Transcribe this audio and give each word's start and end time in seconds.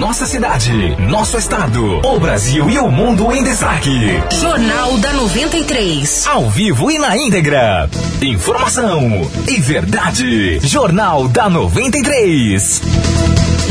Nossa 0.00 0.24
cidade, 0.24 0.96
nosso 0.98 1.36
estado, 1.36 2.00
o 2.02 2.18
Brasil 2.18 2.70
e 2.70 2.78
o 2.78 2.90
mundo 2.90 3.30
em 3.34 3.44
destaque. 3.44 3.90
Jornal 4.40 4.96
da 4.96 5.12
93. 5.12 6.26
Ao 6.26 6.48
vivo 6.48 6.90
e 6.90 6.98
na 6.98 7.18
íntegra. 7.18 7.86
Informação 8.22 9.30
e 9.46 9.60
verdade. 9.60 10.58
Jornal 10.60 11.28
da 11.28 11.50
93. 11.50 12.80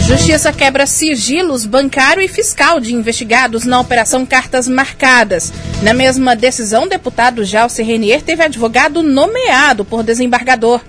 Justiça 0.08 0.54
quebra 0.54 0.86
sigilos 0.86 1.66
bancário 1.66 2.22
e 2.22 2.28
fiscal 2.28 2.80
de 2.80 2.94
investigados 2.94 3.66
na 3.66 3.80
Operação 3.80 4.24
Cartas 4.24 4.68
Marcadas. 4.68 5.52
Na 5.82 5.96
mesma 5.96 6.36
decisão, 6.36 6.84
o 6.84 6.90
deputado 6.90 7.44
Jalce 7.44 7.82
Renier 7.82 8.22
teve 8.22 8.44
advogado 8.44 9.02
nomeado 9.02 9.84
por 9.84 10.04
desembargador. 10.04 10.80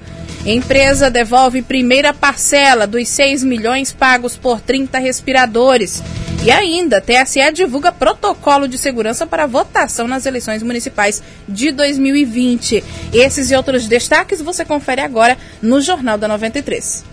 Empresa 0.45 1.11
devolve 1.11 1.61
primeira 1.61 2.15
parcela 2.15 2.87
dos 2.87 3.07
6 3.09 3.45
milhões 3.45 3.93
pagos 3.93 4.37
por 4.37 4.61
30 4.61 4.99
respiradores. 4.99 6.03
E 6.43 6.51
ainda, 6.51 7.03
TSE 7.03 7.53
divulga 7.53 7.93
protocolo 7.93 8.67
de 8.67 8.79
segurança 8.79 9.27
para 9.27 9.47
votação 9.47 10.09
nas 10.09 10.25
eleições 10.25 10.63
municipais 10.63 11.23
de 11.47 11.71
2020. 11.71 12.83
Esses 13.13 13.51
e 13.51 13.55
outros 13.55 13.87
destaques 13.87 14.41
você 14.41 14.65
confere 14.65 15.03
agora 15.03 15.37
no 15.61 15.83
Jornal 15.83 16.17
da 16.17 16.27
93. 16.27 17.10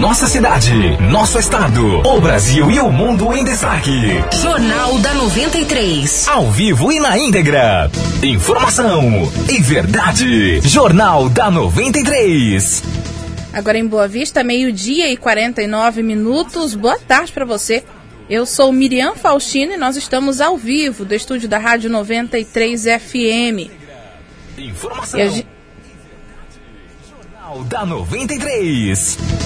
Nossa 0.00 0.26
cidade, 0.26 0.72
nosso 1.10 1.38
estado, 1.38 2.00
o 2.06 2.20
Brasil 2.20 2.70
e 2.70 2.78
o 2.78 2.92
mundo 2.92 3.32
em 3.32 3.42
destaque. 3.42 3.90
Jornal 4.42 4.98
da 4.98 5.14
93. 5.14 6.28
Ao 6.28 6.50
vivo 6.50 6.92
e 6.92 7.00
na 7.00 7.16
íntegra. 7.16 7.90
Informação 8.22 9.02
e 9.48 9.58
verdade. 9.62 10.60
Jornal 10.60 11.30
da 11.30 11.50
93. 11.50 12.82
Agora 13.54 13.78
em 13.78 13.86
Boa 13.86 14.06
Vista, 14.06 14.44
meio-dia 14.44 15.10
e 15.10 15.16
49 15.16 16.02
minutos. 16.02 16.74
Boa 16.74 16.98
tarde 16.98 17.32
para 17.32 17.46
você. 17.46 17.82
Eu 18.28 18.44
sou 18.44 18.70
Miriam 18.70 19.14
Faustino 19.14 19.72
e 19.72 19.78
nós 19.78 19.96
estamos 19.96 20.42
ao 20.42 20.58
vivo 20.58 21.06
do 21.06 21.14
estúdio 21.14 21.48
da 21.48 21.56
Rádio 21.56 21.88
93 21.88 22.82
FM. 22.82 23.70
Informação. 24.58 25.20
A... 25.20 25.28
Jornal 27.48 27.64
da 27.64 27.86
93. 27.86 29.45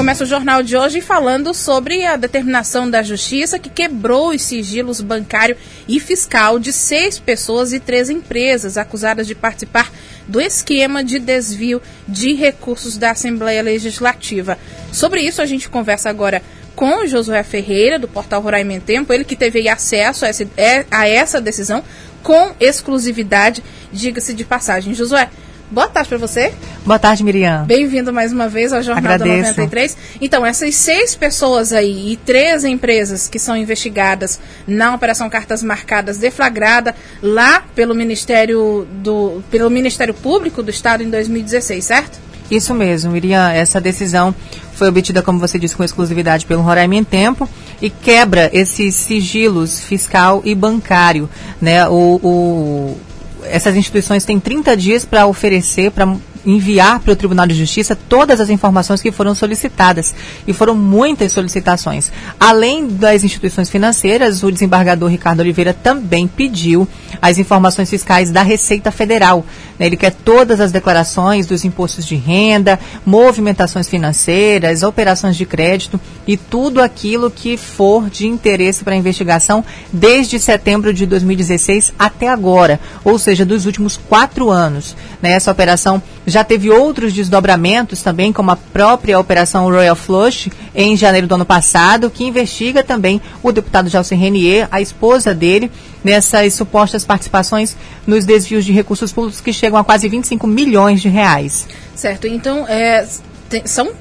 Começa 0.00 0.24
o 0.24 0.26
jornal 0.26 0.62
de 0.62 0.78
hoje 0.78 1.02
falando 1.02 1.52
sobre 1.52 2.06
a 2.06 2.16
determinação 2.16 2.88
da 2.88 3.02
Justiça 3.02 3.58
que 3.58 3.68
quebrou 3.68 4.30
os 4.30 4.40
sigilos 4.40 5.02
bancário 5.02 5.58
e 5.86 6.00
fiscal 6.00 6.58
de 6.58 6.72
seis 6.72 7.18
pessoas 7.18 7.74
e 7.74 7.78
três 7.78 8.08
empresas 8.08 8.78
acusadas 8.78 9.26
de 9.26 9.34
participar 9.34 9.92
do 10.26 10.40
esquema 10.40 11.04
de 11.04 11.18
desvio 11.18 11.82
de 12.08 12.32
recursos 12.32 12.96
da 12.96 13.10
Assembleia 13.10 13.62
Legislativa. 13.62 14.56
Sobre 14.90 15.20
isso, 15.20 15.42
a 15.42 15.46
gente 15.46 15.68
conversa 15.68 16.08
agora 16.08 16.42
com 16.74 17.06
Josué 17.06 17.42
Ferreira, 17.42 17.98
do 17.98 18.08
portal 18.08 18.40
Roraima 18.40 18.72
em 18.72 18.80
Tempo, 18.80 19.12
ele 19.12 19.22
que 19.22 19.36
teve 19.36 19.68
acesso 19.68 20.24
a 20.24 20.28
essa, 20.28 20.48
é, 20.56 20.86
a 20.90 21.06
essa 21.06 21.42
decisão 21.42 21.84
com 22.22 22.54
exclusividade, 22.58 23.62
diga-se 23.92 24.32
de 24.32 24.46
passagem. 24.46 24.94
Josué, 24.94 25.28
Boa 25.70 25.86
tarde 25.86 26.08
para 26.08 26.18
você. 26.18 26.52
Boa 26.84 26.98
tarde, 26.98 27.22
Miriam. 27.22 27.64
Bem-vindo 27.64 28.12
mais 28.12 28.32
uma 28.32 28.48
vez 28.48 28.72
ao 28.72 28.82
Jornal 28.82 29.14
Agradeço. 29.14 29.42
da 29.42 29.48
93. 29.50 29.96
Então, 30.20 30.44
essas 30.44 30.74
seis 30.74 31.14
pessoas 31.14 31.72
aí 31.72 32.12
e 32.12 32.16
três 32.16 32.64
empresas 32.64 33.28
que 33.28 33.38
são 33.38 33.56
investigadas 33.56 34.40
na 34.66 34.92
Operação 34.92 35.30
Cartas 35.30 35.62
Marcadas 35.62 36.18
deflagrada 36.18 36.92
lá 37.22 37.62
pelo 37.72 37.94
Ministério, 37.94 38.84
do, 38.94 39.44
pelo 39.48 39.70
Ministério 39.70 40.12
Público 40.12 40.60
do 40.60 40.70
Estado 40.70 41.04
em 41.04 41.10
2016, 41.10 41.84
certo? 41.84 42.18
Isso 42.50 42.74
mesmo, 42.74 43.12
Miriam. 43.12 43.48
Essa 43.52 43.80
decisão 43.80 44.34
foi 44.74 44.88
obtida, 44.88 45.22
como 45.22 45.38
você 45.38 45.56
disse, 45.56 45.76
com 45.76 45.84
exclusividade 45.84 46.46
pelo 46.46 46.62
Roraima 46.62 46.96
em 46.96 47.04
Tempo 47.04 47.48
e 47.80 47.88
quebra 47.88 48.50
esses 48.52 48.96
sigilos 48.96 49.78
fiscal 49.78 50.42
e 50.44 50.52
bancário. 50.52 51.30
Né? 51.60 51.86
o, 51.86 52.18
o 52.20 53.00
essas 53.44 53.76
instituições 53.76 54.24
têm 54.24 54.38
30 54.40 54.76
dias 54.76 55.04
para 55.04 55.26
oferecer, 55.26 55.90
para 55.90 56.16
enviar 56.44 57.00
para 57.00 57.12
o 57.12 57.16
Tribunal 57.16 57.46
de 57.46 57.54
Justiça 57.54 57.96
todas 57.96 58.40
as 58.40 58.50
informações 58.50 59.00
que 59.00 59.12
foram 59.12 59.34
solicitadas. 59.34 60.14
E 60.46 60.52
foram 60.52 60.74
muitas 60.74 61.32
solicitações. 61.32 62.10
Além 62.38 62.86
das 62.86 63.24
instituições 63.24 63.68
financeiras, 63.68 64.42
o 64.42 64.50
desembargador 64.50 65.08
Ricardo 65.08 65.40
Oliveira 65.40 65.72
também 65.72 66.26
pediu 66.26 66.86
as 67.20 67.38
informações 67.38 67.90
fiscais 67.90 68.30
da 68.30 68.42
Receita 68.42 68.90
Federal. 68.90 69.44
Né? 69.78 69.86
Ele 69.86 69.96
quer 69.96 70.12
todas 70.12 70.60
as 70.60 70.72
declarações 70.72 71.46
dos 71.46 71.64
impostos 71.64 72.06
de 72.06 72.14
renda, 72.14 72.78
movimentações 73.04 73.88
financeiras, 73.88 74.82
operações 74.82 75.36
de 75.36 75.44
crédito 75.44 76.00
e 76.26 76.36
tudo 76.36 76.80
aquilo 76.80 77.30
que 77.30 77.56
for 77.56 78.08
de 78.08 78.26
interesse 78.26 78.84
para 78.84 78.94
a 78.94 78.96
investigação 78.96 79.64
desde 79.92 80.38
setembro 80.38 80.92
de 80.92 81.06
2016 81.06 81.92
até 81.98 82.28
agora, 82.28 82.80
ou 83.04 83.18
seja, 83.18 83.44
dos 83.44 83.66
últimos 83.66 83.96
quatro 83.96 84.50
anos. 84.50 84.96
Né? 85.20 85.32
Essa 85.32 85.50
operação 85.50 86.02
já 86.30 86.44
teve 86.44 86.70
outros 86.70 87.12
desdobramentos 87.12 88.02
também, 88.02 88.32
como 88.32 88.50
a 88.50 88.56
própria 88.56 89.18
Operação 89.18 89.64
Royal 89.64 89.96
Flush, 89.96 90.50
em 90.74 90.96
janeiro 90.96 91.26
do 91.26 91.34
ano 91.34 91.44
passado, 91.44 92.10
que 92.10 92.24
investiga 92.24 92.82
também 92.82 93.20
o 93.42 93.52
deputado 93.52 93.88
Gelson 93.88 94.16
Renier, 94.16 94.68
a 94.70 94.80
esposa 94.80 95.34
dele, 95.34 95.70
nessas 96.02 96.54
supostas 96.54 97.04
participações 97.04 97.76
nos 98.06 98.24
desvios 98.24 98.64
de 98.64 98.72
recursos 98.72 99.12
públicos 99.12 99.40
que 99.40 99.52
chegam 99.52 99.78
a 99.78 99.84
quase 99.84 100.08
25 100.08 100.46
milhões 100.46 101.00
de 101.02 101.08
reais. 101.08 101.66
Certo, 101.94 102.26
então 102.26 102.66
é, 102.68 103.06
tem, 103.48 103.66
são, 103.66 103.92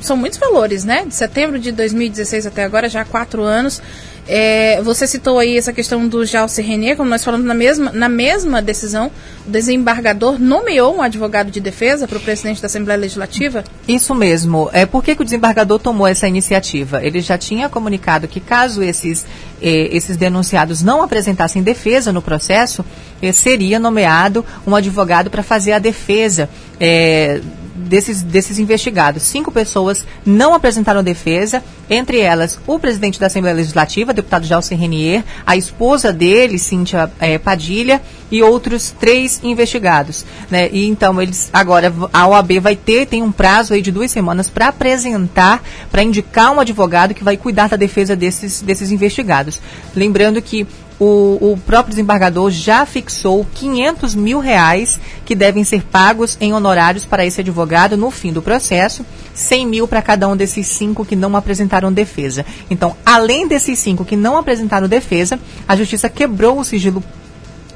são 0.00 0.16
muitos 0.16 0.38
valores, 0.38 0.84
né? 0.84 1.04
De 1.06 1.14
setembro 1.14 1.58
de 1.58 1.72
2016 1.72 2.46
até 2.46 2.62
agora, 2.64 2.88
já 2.88 3.00
há 3.00 3.04
quatro 3.04 3.42
anos. 3.42 3.82
É, 4.28 4.82
você 4.82 5.06
citou 5.06 5.38
aí 5.38 5.56
essa 5.56 5.72
questão 5.72 6.06
do 6.06 6.24
Jalce 6.26 6.60
René, 6.60 6.94
como 6.94 7.08
nós 7.08 7.24
falamos 7.24 7.46
na 7.46 7.54
mesma, 7.54 7.90
na 7.92 8.10
mesma 8.10 8.60
decisão, 8.60 9.10
o 9.46 9.50
desembargador 9.50 10.38
nomeou 10.38 10.96
um 10.96 11.00
advogado 11.00 11.50
de 11.50 11.60
defesa 11.60 12.06
para 12.06 12.18
o 12.18 12.20
presidente 12.20 12.60
da 12.60 12.66
Assembleia 12.66 13.00
Legislativa? 13.00 13.64
Isso 13.88 14.14
mesmo. 14.14 14.68
É, 14.74 14.84
por 14.84 15.02
que, 15.02 15.16
que 15.16 15.22
o 15.22 15.24
desembargador 15.24 15.78
tomou 15.78 16.06
essa 16.06 16.28
iniciativa? 16.28 17.02
Ele 17.02 17.22
já 17.22 17.38
tinha 17.38 17.70
comunicado 17.70 18.28
que 18.28 18.38
caso 18.38 18.82
esses, 18.82 19.24
eh, 19.62 19.88
esses 19.92 20.16
denunciados 20.18 20.82
não 20.82 21.02
apresentassem 21.02 21.62
defesa 21.62 22.12
no 22.12 22.20
processo, 22.20 22.84
eh, 23.22 23.32
seria 23.32 23.78
nomeado 23.78 24.44
um 24.66 24.76
advogado 24.76 25.30
para 25.30 25.42
fazer 25.42 25.72
a 25.72 25.78
defesa. 25.78 26.50
Eh, 26.78 27.40
desses, 27.78 28.22
desses 28.22 28.58
investigados. 28.58 29.22
Cinco 29.22 29.50
pessoas 29.50 30.04
não 30.24 30.54
apresentaram 30.54 31.02
defesa, 31.02 31.62
entre 31.88 32.20
elas 32.20 32.58
o 32.66 32.78
presidente 32.78 33.18
da 33.18 33.26
Assembleia 33.26 33.56
Legislativa, 33.56 34.12
deputado 34.12 34.46
Gelson 34.46 34.76
Renier, 34.76 35.24
a 35.46 35.56
esposa 35.56 36.12
dele, 36.12 36.58
Cíntia 36.58 37.10
é, 37.20 37.38
Padilha, 37.38 38.02
e 38.30 38.42
outros 38.42 38.94
três 38.98 39.40
investigados. 39.42 40.24
Né? 40.50 40.68
E 40.70 40.86
então 40.86 41.20
eles 41.20 41.48
agora 41.52 41.92
a 42.12 42.26
OAB 42.26 42.60
vai 42.60 42.76
ter, 42.76 43.06
tem 43.06 43.22
um 43.22 43.32
prazo 43.32 43.74
aí 43.74 43.80
de 43.80 43.90
duas 43.90 44.10
semanas 44.10 44.50
para 44.50 44.68
apresentar, 44.68 45.62
para 45.90 46.02
indicar 46.02 46.52
um 46.52 46.60
advogado 46.60 47.14
que 47.14 47.24
vai 47.24 47.36
cuidar 47.36 47.68
da 47.68 47.76
defesa 47.76 48.14
desses, 48.14 48.60
desses 48.60 48.90
investigados. 48.90 49.60
Lembrando 49.94 50.42
que 50.42 50.66
o, 50.98 51.52
o, 51.52 51.58
próprio 51.64 51.90
desembargador 51.90 52.50
já 52.50 52.84
fixou 52.84 53.46
500 53.54 54.14
mil 54.14 54.40
reais 54.40 54.98
que 55.24 55.34
devem 55.34 55.62
ser 55.62 55.82
pagos 55.82 56.36
em 56.40 56.52
honorários 56.52 57.04
para 57.04 57.24
esse 57.24 57.40
advogado 57.40 57.96
no 57.96 58.10
fim 58.10 58.32
do 58.32 58.42
processo, 58.42 59.06
100 59.32 59.66
mil 59.66 59.88
para 59.88 60.02
cada 60.02 60.28
um 60.28 60.36
desses 60.36 60.66
cinco 60.66 61.04
que 61.04 61.14
não 61.14 61.36
apresentaram 61.36 61.92
defesa. 61.92 62.44
Então, 62.68 62.96
além 63.06 63.46
desses 63.46 63.78
cinco 63.78 64.04
que 64.04 64.16
não 64.16 64.36
apresentaram 64.36 64.88
defesa, 64.88 65.38
a 65.66 65.76
justiça 65.76 66.08
quebrou 66.08 66.58
o 66.58 66.64
sigilo 66.64 67.02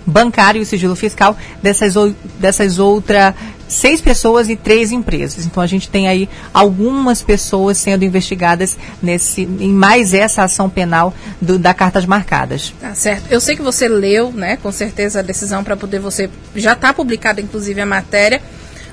bancário 0.05 0.58
e 0.58 0.62
o 0.62 0.67
sigilo 0.67 0.96
fiscal 0.96 1.37
dessas, 1.62 1.94
dessas 2.41 2.79
outras 2.79 3.35
seis 3.72 4.00
pessoas 4.00 4.48
e 4.48 4.56
três 4.56 4.92
empresas. 4.92 5.46
Então 5.46 5.62
a 5.62 5.66
gente 5.66 5.88
tem 5.88 6.08
aí 6.08 6.28
algumas 6.52 7.22
pessoas 7.22 7.78
sendo 7.78 8.04
investigadas 8.04 8.76
nesse, 9.02 9.42
em 9.42 9.72
mais 9.72 10.14
essa 10.14 10.44
ação 10.44 10.69
penal 10.69 11.14
do, 11.40 11.58
da 11.58 11.74
Cartas 11.74 12.06
Marcadas. 12.06 12.74
Tá 12.80 12.94
certo. 12.94 13.30
Eu 13.30 13.40
sei 13.40 13.56
que 13.56 13.62
você 13.62 13.88
leu, 13.88 14.32
né, 14.32 14.56
com 14.56 14.70
certeza 14.70 15.20
a 15.20 15.22
decisão 15.22 15.64
para 15.64 15.76
poder 15.76 15.98
você. 15.98 16.30
Já 16.54 16.72
está 16.72 16.92
publicada, 16.92 17.40
inclusive, 17.40 17.80
a 17.80 17.86
matéria. 17.86 18.40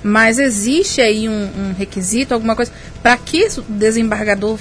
Mas 0.02 0.40
existe 0.40 1.02
aí 1.02 1.28
um, 1.28 1.50
um 1.58 1.76
requisito, 1.78 2.34
alguma 2.34 2.56
coisa, 2.56 2.72
para 3.04 3.18
que 3.18 3.48
o 3.58 3.62
desembargador 3.68 4.58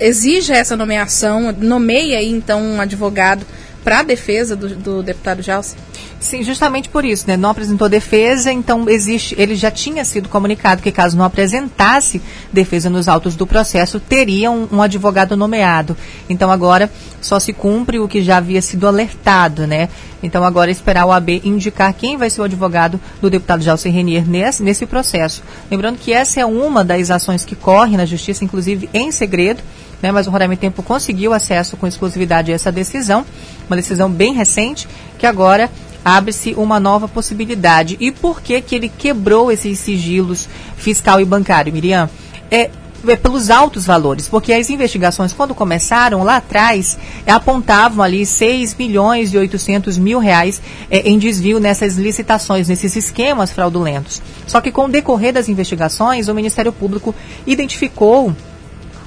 exija 0.00 0.54
essa 0.54 0.76
nomeação, 0.76 1.52
nomeie 1.52 2.14
aí 2.16 2.30
então 2.30 2.62
um 2.62 2.80
advogado 2.80 3.44
para 3.82 4.00
a 4.00 4.02
defesa 4.02 4.56
do, 4.56 4.68
do 4.74 5.02
deputado 5.02 5.42
Jalce? 5.42 5.76
Sim, 6.18 6.42
justamente 6.42 6.88
por 6.88 7.04
isso, 7.04 7.24
né? 7.28 7.36
Não 7.36 7.50
apresentou 7.50 7.88
defesa, 7.88 8.50
então 8.50 8.88
existe, 8.88 9.34
ele 9.38 9.54
já 9.54 9.70
tinha 9.70 10.04
sido 10.04 10.28
comunicado 10.28 10.82
que 10.82 10.90
caso 10.90 11.16
não 11.16 11.24
apresentasse 11.24 12.22
defesa 12.50 12.88
nos 12.88 13.06
autos 13.06 13.36
do 13.36 13.46
processo, 13.46 14.00
teria 14.00 14.50
um, 14.50 14.66
um, 14.72 14.82
advogado 14.82 15.36
nomeado. 15.36 15.96
Então 16.28 16.50
agora 16.50 16.90
só 17.20 17.38
se 17.38 17.52
cumpre 17.52 17.98
o 17.98 18.08
que 18.08 18.22
já 18.22 18.38
havia 18.38 18.62
sido 18.62 18.86
alertado, 18.86 19.66
né? 19.66 19.90
Então 20.22 20.42
agora 20.42 20.70
esperar 20.70 21.04
o 21.04 21.12
AB 21.12 21.42
indicar 21.44 21.92
quem 21.92 22.16
vai 22.16 22.30
ser 22.30 22.40
o 22.40 22.44
advogado 22.44 22.98
do 23.20 23.28
deputado 23.28 23.62
Jalcer 23.62 23.92
Renier 23.92 24.26
nesse, 24.26 24.62
nesse 24.62 24.86
processo. 24.86 25.42
Lembrando 25.70 25.98
que 25.98 26.12
essa 26.12 26.40
é 26.40 26.46
uma 26.46 26.82
das 26.82 27.10
ações 27.10 27.44
que 27.44 27.54
corre 27.54 27.96
na 27.96 28.06
justiça, 28.06 28.42
inclusive 28.42 28.88
em 28.94 29.12
segredo, 29.12 29.62
né? 30.02 30.10
Mas 30.10 30.26
o 30.26 30.30
Roraima 30.30 30.56
Tempo 30.56 30.82
conseguiu 30.82 31.34
acesso 31.34 31.76
com 31.76 31.86
exclusividade 31.86 32.50
a 32.50 32.54
essa 32.54 32.72
decisão, 32.72 33.24
uma 33.68 33.76
decisão 33.76 34.10
bem 34.10 34.32
recente, 34.32 34.88
que 35.18 35.26
agora 35.26 35.70
abre-se 36.06 36.54
uma 36.54 36.78
nova 36.78 37.08
possibilidade. 37.08 37.96
E 37.98 38.12
por 38.12 38.40
que 38.40 38.60
que 38.60 38.76
ele 38.76 38.88
quebrou 38.88 39.50
esses 39.50 39.80
sigilos 39.80 40.48
fiscal 40.76 41.20
e 41.20 41.24
bancário, 41.24 41.72
Miriam? 41.72 42.08
É, 42.48 42.70
é 43.08 43.16
pelos 43.16 43.50
altos 43.50 43.84
valores, 43.84 44.28
porque 44.28 44.52
as 44.52 44.70
investigações, 44.70 45.32
quando 45.32 45.52
começaram 45.52 46.22
lá 46.22 46.36
atrás, 46.36 46.96
apontavam 47.26 48.04
ali 48.04 48.24
6 48.24 48.76
milhões 48.76 49.34
e 49.34 49.38
800 49.38 49.98
mil 49.98 50.20
reais 50.20 50.62
é, 50.88 51.00
em 51.00 51.18
desvio 51.18 51.58
nessas 51.58 51.96
licitações, 51.96 52.68
nesses 52.68 52.94
esquemas 52.94 53.50
fraudulentos. 53.50 54.22
Só 54.46 54.60
que 54.60 54.70
com 54.70 54.84
o 54.84 54.88
decorrer 54.88 55.32
das 55.32 55.48
investigações, 55.48 56.28
o 56.28 56.34
Ministério 56.34 56.72
Público 56.72 57.12
identificou, 57.44 58.32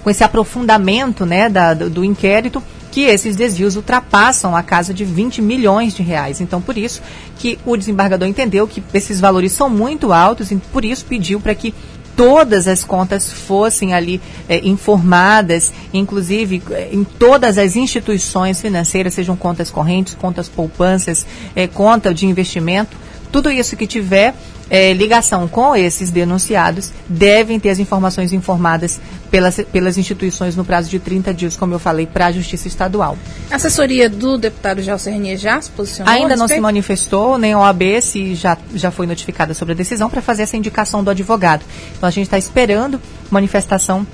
com 0.03 0.09
esse 0.09 0.23
aprofundamento 0.23 1.25
né, 1.25 1.49
da, 1.49 1.73
do, 1.73 2.03
inquérito, 2.03 2.61
que 2.91 3.01
esses 3.01 3.35
desvios 3.35 3.75
ultrapassam 3.75 4.55
a 4.55 4.63
casa 4.63 4.93
de 4.93 5.05
20 5.05 5.41
milhões 5.41 5.93
de 5.93 6.01
reais. 6.01 6.41
Então, 6.41 6.61
por 6.61 6.77
isso 6.77 7.01
que 7.37 7.59
o 7.65 7.77
desembargador 7.77 8.27
entendeu 8.27 8.67
que 8.67 8.83
esses 8.93 9.19
valores 9.19 9.51
são 9.51 9.69
muito 9.69 10.11
altos 10.11 10.51
e 10.51 10.55
por 10.55 10.83
isso 10.83 11.05
pediu 11.05 11.39
para 11.39 11.53
que 11.53 11.73
todas 12.15 12.67
as 12.67 12.83
contas 12.83 13.31
fossem 13.31 13.93
ali 13.93 14.19
é, 14.49 14.59
informadas, 14.67 15.71
inclusive 15.93 16.61
é, 16.71 16.89
em 16.91 17.05
todas 17.05 17.57
as 17.57 17.77
instituições 17.77 18.59
financeiras, 18.59 19.13
sejam 19.13 19.37
contas 19.37 19.71
correntes, 19.71 20.15
contas 20.15 20.49
poupanças, 20.49 21.25
é, 21.55 21.65
conta 21.65 22.13
de 22.13 22.25
investimento, 22.25 22.97
tudo 23.31 23.49
isso 23.49 23.77
que 23.77 23.87
tiver 23.87 24.35
é, 24.69 24.93
ligação 24.93 25.47
com 25.47 25.75
esses 25.75 26.11
denunciados 26.11 26.91
devem 27.07 27.59
ter 27.59 27.69
as 27.69 27.79
informações 27.79 28.31
informadas 28.31 28.99
pelas, 29.31 29.59
pelas 29.71 29.97
instituições 29.97 30.55
no 30.55 30.63
prazo 30.63 30.89
de 30.89 30.99
30 30.99 31.33
dias, 31.33 31.57
como 31.57 31.73
eu 31.73 31.79
falei, 31.79 32.05
para 32.05 32.27
a 32.27 32.31
Justiça 32.31 32.67
Estadual. 32.67 33.17
A 33.51 33.55
assessoria 33.55 34.09
do 34.09 34.37
deputado 34.37 34.81
Gelson 34.81 35.11
Renier 35.11 35.37
já 35.37 35.59
se 35.61 35.69
posicionou? 35.71 36.13
Ainda 36.13 36.35
não 36.35 36.47
se 36.47 36.59
manifestou, 36.59 37.37
nem 37.37 37.53
a 37.53 37.59
OAB 37.59 38.01
se 38.01 38.35
já, 38.35 38.57
já 38.73 38.91
foi 38.91 39.07
notificada 39.07 39.53
sobre 39.53 39.73
a 39.73 39.75
decisão 39.75 40.09
para 40.09 40.21
fazer 40.21 40.43
essa 40.43 40.57
indicação 40.57 41.03
do 41.03 41.09
advogado. 41.09 41.63
Então 41.97 42.07
a 42.07 42.11
gente 42.11 42.25
está 42.25 42.37
esperando 42.37 43.01
manifestação 43.29 44.05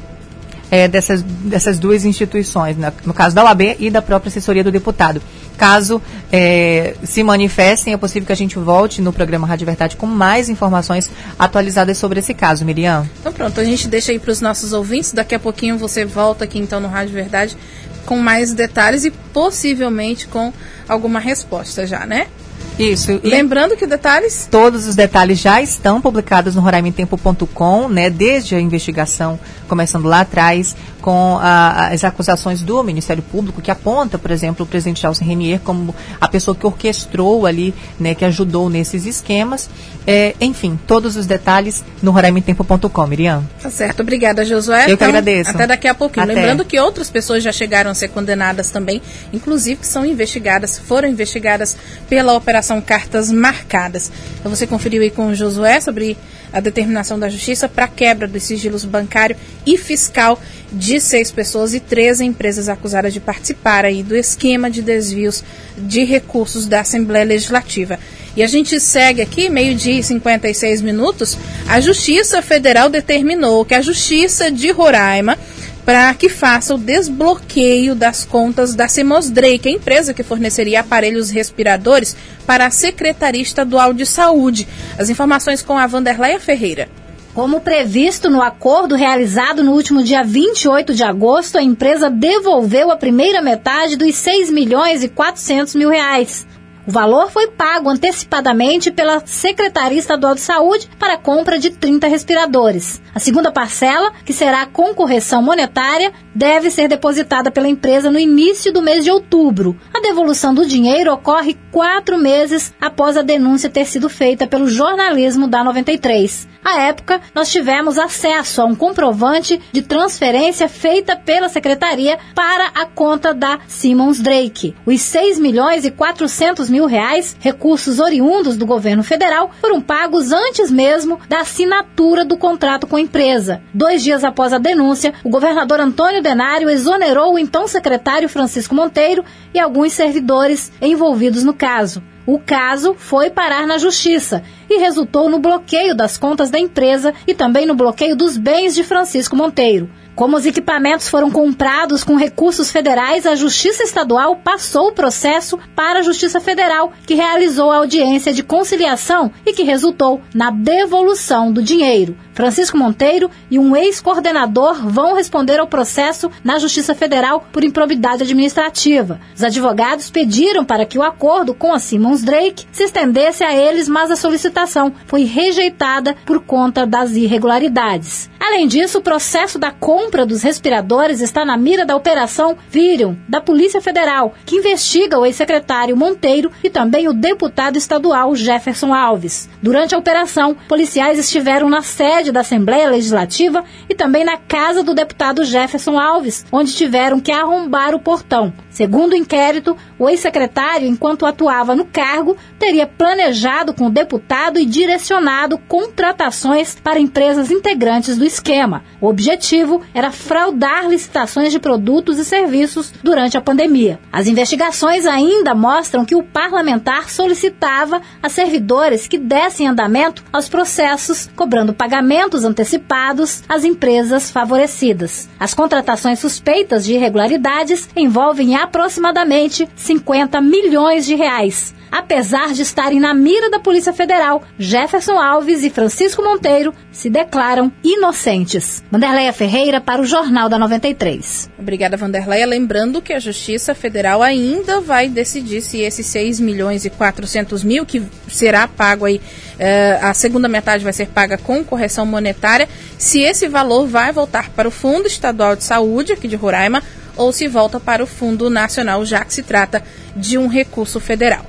é, 0.72 0.88
dessas, 0.88 1.22
dessas 1.22 1.80
duas 1.80 2.06
instituições, 2.06 2.76
né? 2.78 2.92
no 3.06 3.14
caso 3.14 3.36
da 3.36 3.44
OAB 3.44 3.78
e 3.80 3.90
da 3.90 4.02
própria 4.02 4.30
assessoria 4.30 4.64
do 4.64 4.72
deputado. 4.72 5.22
Caso 5.56 6.02
é, 6.32 6.96
se 7.04 7.24
manifestem, 7.24 7.94
é 7.94 7.98
possível 7.98 8.26
que 8.26 8.34
a 8.34 8.36
gente 8.36 8.58
volte 8.58 9.02
no 9.02 9.14
programa 9.14 9.48
Rádio 9.48 9.66
Verdade 9.66 9.96
com 9.96 10.06
mais 10.06 10.50
informações 10.50 11.10
atualizadas 11.40 11.98
sobre 11.98 12.20
esse 12.20 12.34
caso, 12.34 12.66
Miriam. 12.66 13.08
Então 13.20 13.32
pronto, 13.32 13.60
a 13.60 13.64
gente 13.64 13.88
deixa 13.88 14.12
aí 14.12 14.20
para 14.20 14.32
os 14.32 14.42
nossos 14.42 14.74
ouvintes. 14.74 15.12
Daqui 15.12 15.36
a 15.36 15.40
pouquinho 15.40 15.78
você 15.78 16.06
volta 16.06 16.44
aqui 16.44 16.60
então 16.60 16.80
no 16.80 16.88
Rádio 16.88 17.14
Verdade 17.14 17.58
com 18.06 18.18
mais 18.18 18.54
detalhes 18.54 19.04
e 19.04 19.12
possivelmente 19.12 20.28
com 20.28 20.54
alguma 20.88 21.20
resposta 21.20 21.88
já, 21.88 22.06
né? 22.06 22.28
Isso. 22.78 23.20
E 23.24 23.30
Lembrando 23.30 23.76
que 23.76 23.88
detalhes? 23.88 24.48
Todos 24.50 24.88
os 24.88 24.96
detalhes 24.96 25.40
já 25.40 25.62
estão 25.62 26.02
publicados 26.02 26.56
no 26.56 26.62
roraimentempo.com, 26.62 27.88
né? 27.88 28.10
Desde 28.10 28.56
a 28.56 28.60
investigação, 28.60 29.40
começando 29.68 30.06
lá 30.06 30.22
atrás, 30.22 30.76
com 31.02 31.38
a, 31.40 31.88
as 31.88 32.04
acusações 32.04 32.62
do 32.62 32.84
Ministério 32.84 33.24
Público, 33.24 33.62
que 33.62 33.72
aponta, 33.72 34.18
por 34.18 34.32
exemplo, 34.32 34.66
o 34.66 34.68
presidente 34.68 35.00
Charles 35.00 35.20
Renier 35.20 35.60
como 35.64 35.96
a 36.20 36.28
pessoa 36.28 36.56
que 36.56 36.66
orquestrou 36.66 37.46
ali, 37.46 37.74
né? 38.00 38.14
Que 38.14 38.26
ajudou 38.26 38.70
nesses 38.70 39.06
esquemas. 39.06 39.70
É, 40.06 40.36
enfim, 40.42 40.78
todos 40.86 41.16
os 41.16 41.26
detalhes 41.26 41.84
no 42.02 42.12
roraimentempo.com, 42.12 43.08
Miriam. 43.08 43.44
Tá 43.62 43.70
certo. 43.70 44.02
Obrigada, 44.02 44.44
Josué. 44.44 44.84
Eu 44.84 44.94
então, 44.94 44.98
que 44.98 45.04
agradeço. 45.06 45.52
Até 45.52 45.66
daqui 45.66 45.88
a 45.88 45.96
pouquinho. 45.96 46.26
Até. 46.26 46.34
Lembrando 46.34 46.66
que 46.66 46.80
outras 46.80 47.10
pessoas 47.10 47.42
já 47.42 47.52
chegaram 47.52 47.90
a 47.90 47.96
ser 47.96 48.10
condenadas 48.10 48.70
também, 48.70 49.02
inclusive 49.32 49.80
que 49.80 49.88
são 49.88 50.06
investigadas, 50.06 50.78
foram 50.78 51.08
investigadas 51.08 51.76
pela 52.10 52.34
Operação 52.34 52.65
são 52.66 52.82
cartas 52.82 53.32
marcadas. 53.32 54.12
Então 54.40 54.54
você 54.54 54.68
conferiu 54.68 55.02
aí 55.02 55.10
com 55.10 55.28
o 55.28 55.36
Josué 55.36 55.80
sobre 55.80 56.18
a 56.52 56.60
determinação 56.60 57.20
da 57.20 57.28
Justiça 57.30 57.68
para 57.68 57.88
quebra 57.88 58.28
dos 58.28 58.44
sigilos 58.44 58.86
bancário 58.86 59.36
e 59.66 59.78
fiscal 59.78 60.40
de 60.72 61.00
seis 61.00 61.32
pessoas 61.32 61.74
e 61.74 61.80
três 61.80 62.22
empresas 62.22 62.70
acusadas 62.70 63.14
de 63.14 63.20
participar 63.20 63.86
aí 63.86 64.02
do 64.02 64.16
esquema 64.16 64.70
de 64.70 64.82
desvios 64.82 65.44
de 65.78 66.04
recursos 66.04 66.66
da 66.66 66.82
Assembleia 66.82 67.26
Legislativa. 67.26 68.00
E 68.36 68.44
a 68.44 68.48
gente 68.48 68.80
segue 68.80 69.22
aqui, 69.22 69.50
meio-dia 69.50 70.00
e 70.00 70.04
56 70.04 70.82
minutos, 70.82 71.38
a 71.68 71.80
Justiça 71.80 72.42
Federal 72.42 72.90
determinou 72.90 73.64
que 73.64 73.74
a 73.74 73.82
Justiça 73.82 74.52
de 74.52 74.72
Roraima 74.72 75.38
para 75.86 76.12
que 76.16 76.28
faça 76.28 76.74
o 76.74 76.80
desbloqueio 76.80 77.94
das 77.94 78.26
contas 78.26 78.74
da 78.74 78.88
Simons 78.88 79.30
Drake, 79.30 79.70
a 79.70 79.72
empresa 79.72 80.14
que 80.14 80.24
forneceria 80.24 80.80
aparelhos 80.80 81.30
respiradores 81.30 82.18
para 82.46 82.66
a 82.66 82.72
Secretaria 82.72 83.42
Estadual 83.42 83.94
de 83.94 84.06
Saúde. 84.06 84.68
As 84.98 85.10
informações 85.10 85.62
com 85.62 85.78
a 85.78 85.86
Vanderleia 85.86 86.40
Ferreira. 86.40 86.90
Como 87.36 87.60
previsto 87.60 88.30
no 88.30 88.42
acordo 88.42 88.96
realizado 88.96 89.62
no 89.62 89.74
último 89.74 90.02
dia 90.02 90.24
28 90.24 90.96
de 90.96 91.04
agosto, 91.04 91.58
a 91.58 91.64
empresa 91.64 92.10
devolveu 92.10 92.90
a 92.90 92.96
primeira 92.96 93.42
metade 93.42 93.98
dos 93.98 94.16
6 94.16 94.50
milhões 94.50 95.04
e 95.04 95.10
400 95.10 95.76
mil 95.76 95.90
reais. 95.90 96.48
O 96.88 96.92
valor 96.92 97.32
foi 97.32 97.48
pago 97.48 97.90
antecipadamente 97.90 98.92
pela 98.92 99.26
Secretaria 99.26 99.98
Estadual 99.98 100.36
de 100.36 100.42
Saúde 100.42 100.88
para 101.00 101.14
a 101.14 101.18
compra 101.18 101.58
de 101.58 101.72
30 101.72 102.08
respiradores. 102.08 103.02
A 103.14 103.20
segunda 103.20 103.52
parcela, 103.52 104.14
que 104.24 104.32
será 104.32 104.68
com 104.68 104.94
correção 104.94 105.42
monetária, 105.42 106.14
deve 106.36 106.70
ser 106.70 106.90
depositada 106.90 107.50
pela 107.50 107.70
empresa 107.70 108.12
no 108.12 108.20
início 108.20 108.74
do 108.74 108.82
mês 108.82 109.04
de 109.04 109.10
outubro. 109.10 109.80
A 109.94 110.02
devolução 110.02 110.54
do 110.54 110.66
dinheiro 110.66 111.14
ocorre 111.14 111.58
quatro 111.72 112.18
meses 112.18 112.74
após 112.80 113.16
a 113.16 113.22
denúncia 113.22 113.70
ter 113.70 113.86
sido 113.86 114.10
feita 114.10 114.46
pelo 114.46 114.68
jornalismo 114.68 115.48
da 115.48 115.64
93. 115.64 116.48
À 116.64 116.82
época, 116.82 117.22
nós 117.34 117.52
tivemos 117.52 118.00
acesso 118.00 118.60
a 118.60 118.66
um 118.66 118.74
comprovante 118.74 119.62
de 119.72 119.84
transferência 119.84 120.68
feita 120.68 121.16
pela 121.16 121.48
secretaria 121.48 122.18
para 122.34 122.72
a 122.74 122.86
conta 122.88 123.34
da 123.34 123.60
Simmons 123.68 124.20
Drake. 124.20 124.76
Os 124.84 125.00
6 125.02 125.38
milhões 125.38 125.86
e 125.86 125.92
400 125.92 126.70
mil 126.70 126.88
reais, 126.88 127.38
recursos 127.40 128.00
oriundos 128.00 128.58
do 128.58 128.66
governo 128.66 129.04
federal, 129.04 129.52
foram 129.62 129.80
pagos 129.80 130.32
antes 130.32 130.72
mesmo 130.72 131.20
da 131.30 131.42
assinatura 131.42 132.26
do 132.26 132.36
contrato 132.36 132.88
com 132.88 132.96
a 132.96 133.02
empresa. 133.02 133.62
Dois 133.72 134.04
dias 134.04 134.24
após 134.24 134.52
a 134.52 134.58
denúncia, 134.58 135.14
o 135.24 135.30
governador 135.30 135.80
Antônio 135.80 136.24
Denário 136.26 136.72
exonerou 136.72 137.36
o 137.36 137.38
então 137.38 137.68
secretário 137.68 138.28
Francisco 138.28 138.74
Monteiro 138.74 139.24
e 139.54 139.60
alguns 139.60 139.94
servidores 139.94 140.72
envolvidos 140.82 141.44
no 141.44 141.54
caso. 141.54 142.02
O 142.26 142.40
caso 142.40 142.96
foi 142.98 143.30
parar 143.30 143.68
na 143.68 143.78
justiça 143.78 144.42
e 144.68 144.80
resultou 144.80 145.30
no 145.30 145.38
bloqueio 145.38 145.94
das 145.94 146.18
contas 146.18 146.50
da 146.50 146.58
empresa 146.58 147.14
e 147.28 147.36
também 147.36 147.68
no 147.68 147.76
bloqueio 147.76 148.16
dos 148.16 148.38
bens 148.38 148.74
de 148.74 148.84
Francisco 148.84 149.36
Monteiro. 149.36 149.88
Como 150.16 150.36
os 150.36 150.48
equipamentos 150.48 151.08
foram 151.08 151.30
comprados 151.30 152.04
com 152.04 152.16
recursos 152.16 152.72
federais, 152.72 153.28
a 153.28 153.36
Justiça 153.36 153.84
Estadual 153.84 154.38
passou 154.38 154.88
o 154.88 154.94
processo 154.94 155.60
para 155.76 156.00
a 156.00 156.02
Justiça 156.02 156.40
Federal, 156.40 156.92
que 157.06 157.14
realizou 157.14 157.70
a 157.70 157.78
audiência 157.78 158.34
de 158.34 158.42
conciliação 158.42 159.32
e 159.46 159.54
que 159.54 159.62
resultou 159.62 160.22
na 160.34 160.50
devolução 160.50 161.52
do 161.52 161.62
dinheiro. 161.62 162.18
Francisco 162.36 162.78
Monteiro 162.78 163.32
e 163.50 163.58
um 163.58 163.76
ex-coordenador 163.76 164.88
vão 164.88 165.16
responder 165.16 165.60
ao 165.60 165.68
processo 165.68 166.30
na 166.44 166.60
Justiça 166.60 166.94
Federal 166.94 167.48
por 167.52 167.64
improbidade 167.64 168.24
administrativa. 168.24 169.20
Os 169.34 169.42
advogados 169.42 170.12
pediram 170.12 170.66
para 170.66 170.86
que 170.86 171.00
o 171.00 171.04
acordo 171.04 171.54
com 171.54 171.74
a 171.74 171.80
Simmons 171.80 172.22
Drake 172.22 172.68
se 172.72 172.84
estendesse 172.84 173.44
a 173.44 173.56
eles, 173.56 173.88
mas 173.88 174.12
a 174.12 174.18
solicitação 174.18 174.94
foi 175.08 175.24
rejeitada 175.24 176.16
por 176.26 176.42
conta 176.42 176.86
das 176.86 177.12
irregularidades. 177.12 178.30
Além 178.40 178.68
disso, 178.68 179.00
o 179.00 179.02
processo 179.02 179.58
da 179.58 179.72
compra 179.72 180.26
dos 180.26 180.44
respiradores 180.44 181.22
está 181.22 181.44
na 181.44 181.58
mira 181.58 181.86
da 181.86 181.96
Operação 181.96 182.56
Virium, 182.70 183.18
da 183.28 183.42
Polícia 183.42 183.82
Federal, 183.82 184.34
que 184.46 184.58
investiga 184.58 185.18
o 185.18 185.26
ex-secretário 185.26 185.98
Monteiro 185.98 186.52
e 186.64 186.70
também 186.70 187.08
o 187.08 187.14
deputado 187.14 187.78
estadual 187.78 188.36
Jefferson 188.36 188.94
Alves. 188.94 189.50
Durante 189.64 189.96
a 189.96 189.98
operação, 189.98 190.56
policiais 190.68 191.18
estiveram 191.18 191.70
na 191.70 191.82
sede 191.82 192.25
sede 192.26 192.32
da 192.32 192.40
Assembleia 192.42 192.90
Legislativa 192.90 193.64
e 193.88 193.94
também 193.94 194.24
na 194.24 194.38
casa 194.38 194.84
do 194.84 194.94
deputado 194.94 195.46
Jefferson 195.46 196.00
Alves, 196.00 196.46
onde 196.52 196.74
tiveram 196.74 197.20
que 197.20 197.32
arrombar 197.32 197.94
o 197.94 198.00
portão. 198.00 198.54
Segundo 198.70 199.14
o 199.14 199.16
inquérito, 199.16 199.78
o 199.98 200.10
ex-secretário, 200.10 200.88
enquanto 200.88 201.26
atuava 201.26 201.76
no 201.76 201.86
cargo, 201.86 202.36
teria 202.60 202.86
planejado 202.86 203.74
com 203.74 203.88
o 203.88 203.90
deputado 203.90 204.60
e 204.60 204.66
direcionado 204.66 205.58
contratações 205.58 206.76
para 206.84 207.00
empresas 207.00 207.52
integrantes 207.52 208.18
do 208.18 208.26
esquema. 208.26 208.84
O 209.00 209.08
objetivo 209.08 209.82
era 209.94 210.12
fraudar 210.12 210.90
licitações 210.90 211.52
de 211.52 211.60
produtos 211.60 212.18
e 212.18 212.26
serviços 212.26 212.92
durante 213.02 213.38
a 213.38 213.42
pandemia. 213.42 214.00
As 214.12 214.28
investigações 214.28 215.06
ainda 215.06 215.56
mostram 215.56 216.04
que 216.04 216.16
o 216.16 216.24
parlamentar 216.24 217.10
solicitava 217.10 218.02
a 218.22 218.28
servidores 218.28 219.08
que 219.08 219.18
dessem 219.18 219.68
andamento 219.68 220.24
aos 220.34 220.50
processos, 220.50 221.30
cobrando 221.36 221.74
pagamentos 222.16 222.46
antecipados 222.46 223.44
às 223.48 223.66
empresas 223.66 224.32
favorecidas. 224.32 225.28
As 225.38 225.54
contratações 225.54 226.20
suspeitas 226.20 226.86
de 226.86 226.94
irregularidades 226.94 227.90
envolvem 227.96 228.56
aproximadamente 228.56 229.68
50 229.76 230.40
milhões 230.40 231.06
de 231.06 231.16
reais. 231.16 231.76
Apesar 231.96 232.52
de 232.54 232.62
estarem 232.62 233.00
na 233.00 233.14
mira 233.14 233.50
da 233.50 233.58
Polícia 233.58 233.94
Federal, 233.94 234.44
Jefferson 234.60 235.18
Alves 235.18 235.64
e 235.64 235.70
Francisco 235.70 236.22
Monteiro 236.22 236.74
se 236.92 237.10
declaram 237.10 237.72
inocentes. 237.84 238.84
Vanderleia 238.92 239.32
Ferreira 239.32 239.80
para 239.80 240.02
o 240.02 240.06
Jornal 240.06 240.50
da 240.50 240.60
93. 240.60 241.50
Obrigada, 241.58 241.96
Vanderleia. 241.96 242.46
Lembrando 242.46 243.02
que 243.02 243.14
a 243.14 243.20
Justiça 243.20 243.74
Federal 243.74 244.22
ainda 244.22 244.82
vai 244.82 245.08
decidir 245.08 245.62
se 245.62 245.80
esses 245.80 246.06
6 246.08 246.42
milhões 246.42 246.84
e 246.84 246.90
400 246.90 247.64
mil, 247.64 247.86
que 247.86 248.04
será 248.28 248.68
pago 248.68 249.06
aí, 249.06 249.22
eh, 249.58 249.98
a 250.02 250.14
segunda 250.14 250.50
metade 250.50 250.84
vai 250.84 250.92
ser 250.92 251.08
paga 251.08 251.38
com 251.38 251.64
correção 251.64 252.05
monetária, 252.06 252.70
se 252.98 253.22
esse 253.22 253.48
valor 253.48 253.88
vai 253.88 254.12
voltar 254.12 254.50
para 254.50 254.68
o 254.68 254.72
Fundo 254.72 255.08
Estadual 255.08 255.56
de 255.56 255.64
Saúde, 255.64 256.14
aqui 256.14 256.28
de 256.28 256.36
Roraima, 256.36 256.84
ou 257.18 257.32
se 257.32 257.48
volta 257.48 257.80
para 257.80 258.04
o 258.04 258.08
Fundo 258.08 258.50
Nacional, 258.50 259.06
já 259.06 259.24
que 259.24 259.34
se 259.34 259.44
trata 259.44 259.84
de 260.16 260.38
um 260.38 260.48
recurso 260.48 261.00
federal. 261.00 261.46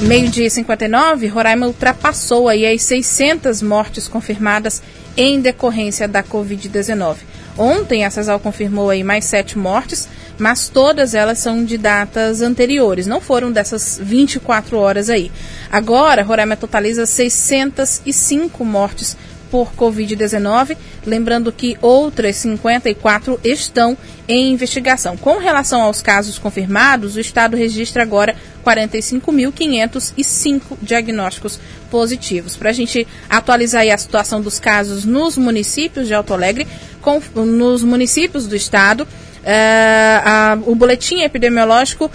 Meio-dia 0.00 0.48
59, 0.48 1.26
Roraima 1.26 1.66
ultrapassou 1.66 2.48
aí 2.48 2.64
as 2.66 2.82
600 2.82 3.60
mortes 3.60 4.08
confirmadas 4.08 4.82
em 5.16 5.40
decorrência 5.40 6.08
da 6.08 6.22
Covid-19. 6.22 7.16
Ontem, 7.60 8.06
a 8.06 8.10
CESAL 8.10 8.40
confirmou 8.40 8.88
aí 8.88 9.04
mais 9.04 9.26
sete 9.26 9.58
mortes, 9.58 10.08
mas 10.38 10.70
todas 10.70 11.12
elas 11.12 11.38
são 11.40 11.62
de 11.62 11.76
datas 11.76 12.40
anteriores, 12.40 13.06
não 13.06 13.20
foram 13.20 13.52
dessas 13.52 14.00
24 14.02 14.78
horas 14.78 15.10
aí. 15.10 15.30
Agora, 15.70 16.22
Roraima 16.22 16.56
totaliza 16.56 17.04
605 17.04 18.64
mortes 18.64 19.14
por 19.50 19.74
Covid-19, 19.74 20.76
lembrando 21.04 21.50
que 21.50 21.76
outras 21.82 22.36
54 22.36 23.40
estão 23.42 23.98
em 24.28 24.52
investigação. 24.52 25.16
Com 25.16 25.38
relação 25.38 25.82
aos 25.82 26.00
casos 26.00 26.38
confirmados, 26.38 27.16
o 27.16 27.20
Estado 27.20 27.56
registra 27.56 28.02
agora 28.02 28.36
45.505 28.64 30.78
diagnósticos 30.80 31.58
positivos. 31.90 32.56
Para 32.56 32.70
a 32.70 32.72
gente 32.72 33.06
atualizar 33.28 33.84
a 33.86 33.98
situação 33.98 34.40
dos 34.40 34.60
casos 34.60 35.04
nos 35.04 35.36
municípios 35.36 36.06
de 36.06 36.14
Alto 36.14 36.32
Alegre, 36.32 36.66
com, 37.02 37.20
nos 37.34 37.82
municípios 37.82 38.46
do 38.46 38.54
Estado, 38.54 39.02
uh, 39.02 40.70
o 40.70 40.74
boletim 40.74 41.22
epidemiológico 41.22 42.10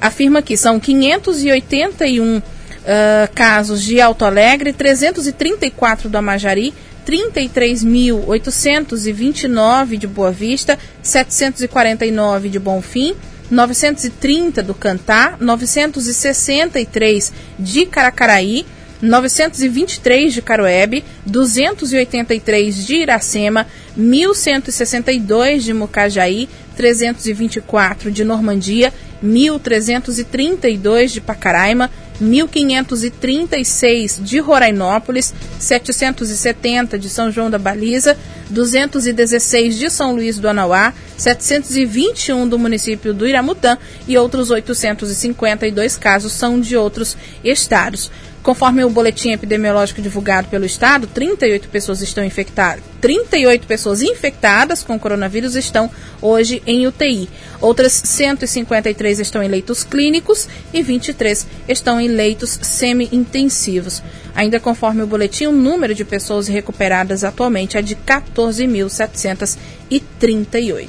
afirma 0.00 0.40
que 0.40 0.56
são 0.56 0.80
581 0.80 2.40
uh, 2.88 3.28
casos 3.34 3.84
de 3.84 4.00
Alto 4.00 4.24
Alegre, 4.24 4.72
334 4.72 6.08
do 6.08 6.16
Amajari, 6.16 6.72
33.829 7.06 9.98
de 9.98 10.06
Boa 10.06 10.30
Vista, 10.30 10.78
749 11.02 12.48
de 12.48 12.58
Bonfim, 12.58 13.14
930 13.50 14.62
do 14.62 14.72
Cantá, 14.74 15.36
963 15.40 17.32
de 17.58 17.84
Caracaraí, 17.86 18.66
923 19.00 20.34
de 20.34 20.42
Caroebe, 20.42 21.02
283 21.24 22.86
de 22.86 22.96
Iracema, 22.96 23.66
1162 23.96 25.64
de 25.64 25.72
Mucajaí, 25.72 26.46
324 26.76 28.10
de 28.10 28.22
Normandia, 28.24 28.92
1332 29.22 31.14
de 31.14 31.20
Pacaraima, 31.20 31.88
1536 32.20 34.20
de 34.22 34.38
Rorainópolis, 34.38 35.32
770 35.58 36.98
de 36.98 37.08
São 37.08 37.30
João 37.30 37.50
da 37.50 37.58
Baliza, 37.58 38.16
216 38.50 39.78
de 39.78 39.90
São 39.90 40.14
Luís 40.14 40.38
do 40.38 40.48
Anauá, 40.48 40.92
721 41.16 42.48
do 42.48 42.58
município 42.58 43.14
do 43.14 43.26
Iramutã 43.26 43.78
e 44.06 44.16
outros 44.16 44.50
852 44.50 45.96
casos 45.96 46.32
são 46.32 46.60
de 46.60 46.76
outros 46.76 47.16
estados. 47.44 48.10
Conforme 48.48 48.82
o 48.82 48.88
boletim 48.88 49.32
epidemiológico 49.32 50.00
divulgado 50.00 50.48
pelo 50.48 50.64
Estado, 50.64 51.06
38 51.06 51.68
pessoas 51.68 52.00
estão 52.00 52.24
infectadas. 52.24 52.82
38 52.98 53.66
pessoas 53.66 54.00
infectadas 54.00 54.82
com 54.82 54.98
coronavírus 54.98 55.54
estão 55.54 55.90
hoje 56.22 56.62
em 56.66 56.86
UTI. 56.86 57.28
Outras 57.60 57.92
153 57.92 59.20
estão 59.20 59.42
em 59.42 59.48
leitos 59.48 59.84
clínicos 59.84 60.48
e 60.72 60.82
23 60.82 61.46
estão 61.68 62.00
em 62.00 62.08
leitos 62.08 62.58
semi-intensivos. 62.62 64.02
Ainda 64.34 64.58
conforme 64.58 65.02
o 65.02 65.06
boletim, 65.06 65.44
o 65.44 65.52
número 65.52 65.94
de 65.94 66.06
pessoas 66.06 66.48
recuperadas 66.48 67.24
atualmente 67.24 67.76
é 67.76 67.82
de 67.82 67.94
14.738. 67.96 70.88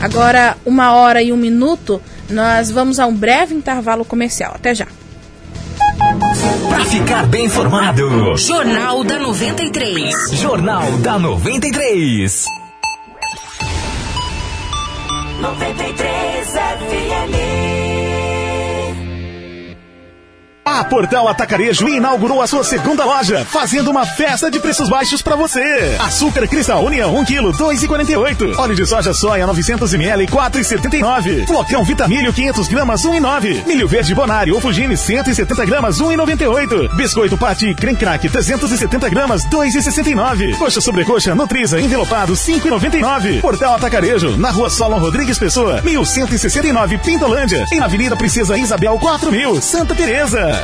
Agora, 0.00 0.56
uma 0.64 0.94
hora 0.94 1.22
e 1.22 1.30
um 1.30 1.36
minuto, 1.36 2.00
nós 2.30 2.70
vamos 2.70 2.98
a 2.98 3.06
um 3.06 3.14
breve 3.14 3.54
intervalo 3.54 4.02
comercial. 4.02 4.54
Até 4.54 4.74
já. 4.74 4.86
Para 6.68 6.84
ficar 6.86 7.26
bem 7.26 7.46
informado. 7.46 8.36
Jornal 8.36 9.04
da 9.04 9.18
93. 9.18 10.14
Jornal 10.32 10.90
da 10.98 11.18
93. 11.18 12.44
93 15.40 16.48
FM. 16.48 17.63
A 20.74 20.82
Portal 20.82 21.28
Atacarejo 21.28 21.88
inaugurou 21.88 22.42
a 22.42 22.48
sua 22.48 22.64
segunda 22.64 23.04
loja, 23.04 23.44
fazendo 23.44 23.92
uma 23.92 24.04
festa 24.04 24.50
de 24.50 24.58
preços 24.58 24.88
baixos 24.88 25.22
para 25.22 25.36
você. 25.36 25.62
Açúcar 26.00 26.48
Cristal 26.48 26.84
União 26.84 27.14
1 27.14 27.24
kg 27.26 27.52
2,48. 27.52 28.58
Óleo 28.58 28.74
de 28.74 28.84
soja 28.84 29.14
soia 29.14 29.46
900 29.46 29.94
ml 29.94 30.26
4,79. 30.26 31.46
Flocão 31.46 31.84
Vitamilho 31.84 32.32
500 32.32 32.66
gramas 32.66 33.02
1,9. 33.02 33.64
Milho 33.68 33.86
verde 33.86 34.16
Bonário 34.16 34.52
ou 34.52 34.60
Fugine 34.60 34.96
170 34.96 35.64
gramas 35.64 36.00
1,98. 36.00 36.92
Biscoito 36.96 37.38
Pati 37.38 37.72
Crem 37.76 37.94
Crack 37.94 38.28
370 38.28 39.08
gramas 39.10 39.46
2,69. 39.46 40.58
Coxa 40.58 40.80
sobrecoxa 40.80 41.36
Nutriza 41.36 41.80
envelopado 41.80 42.32
5,99. 42.32 43.40
Portal 43.40 43.76
Atacarejo 43.76 44.36
na 44.36 44.50
Rua 44.50 44.68
Solon 44.68 44.98
Rodrigues 44.98 45.38
Pessoa 45.38 45.80
1169 45.82 46.98
Pintolândia. 46.98 47.64
Em 47.72 47.78
Avenida 47.78 48.16
Princesa 48.16 48.58
Isabel 48.58 48.98
4000 48.98 49.62
Santa 49.62 49.94
Teresa. 49.94 50.63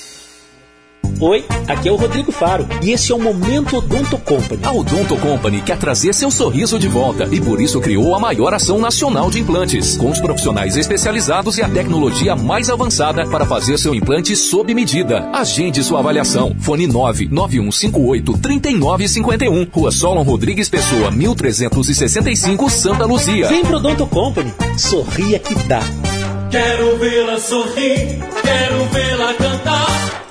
Oi, 1.21 1.45
aqui 1.67 1.87
é 1.87 1.91
o 1.91 1.95
Rodrigo 1.97 2.31
Faro 2.31 2.67
e 2.81 2.89
esse 2.89 3.11
é 3.11 3.15
o 3.15 3.19
Momento 3.19 3.77
Odonto 3.77 4.17
Company. 4.17 4.59
A 4.65 4.71
Odonto 4.71 5.15
Company 5.17 5.61
quer 5.61 5.77
trazer 5.77 6.15
seu 6.15 6.31
sorriso 6.31 6.79
de 6.79 6.87
volta 6.87 7.29
e 7.31 7.39
por 7.39 7.61
isso 7.61 7.79
criou 7.79 8.15
a 8.15 8.19
maior 8.19 8.55
ação 8.55 8.79
nacional 8.79 9.29
de 9.29 9.37
implantes, 9.37 9.95
com 9.97 10.09
os 10.09 10.19
profissionais 10.19 10.77
especializados 10.77 11.59
e 11.59 11.61
a 11.61 11.69
tecnologia 11.69 12.35
mais 12.35 12.71
avançada 12.71 13.23
para 13.27 13.45
fazer 13.45 13.77
seu 13.77 13.93
implante 13.93 14.35
sob 14.35 14.73
medida. 14.73 15.29
Agende 15.31 15.83
sua 15.83 15.99
avaliação. 15.99 16.55
Fone 16.59 16.87
99158 16.87 18.39
3951. 18.39 19.67
Rua 19.71 19.91
Solon 19.91 20.23
Rodrigues 20.23 20.69
Pessoa, 20.69 21.11
1365, 21.11 22.67
Santa 22.67 23.05
Luzia. 23.05 23.47
Vem 23.47 23.63
pro 23.63 23.77
Odonto 23.77 24.07
Company. 24.07 24.51
Sorria 24.75 25.37
que 25.37 25.53
dá. 25.67 25.81
Quero 26.49 26.97
vê-la 26.97 27.39
sorrir, 27.39 28.17
quero 28.41 28.85
vê-la 28.85 29.33
cantar. 29.35 30.30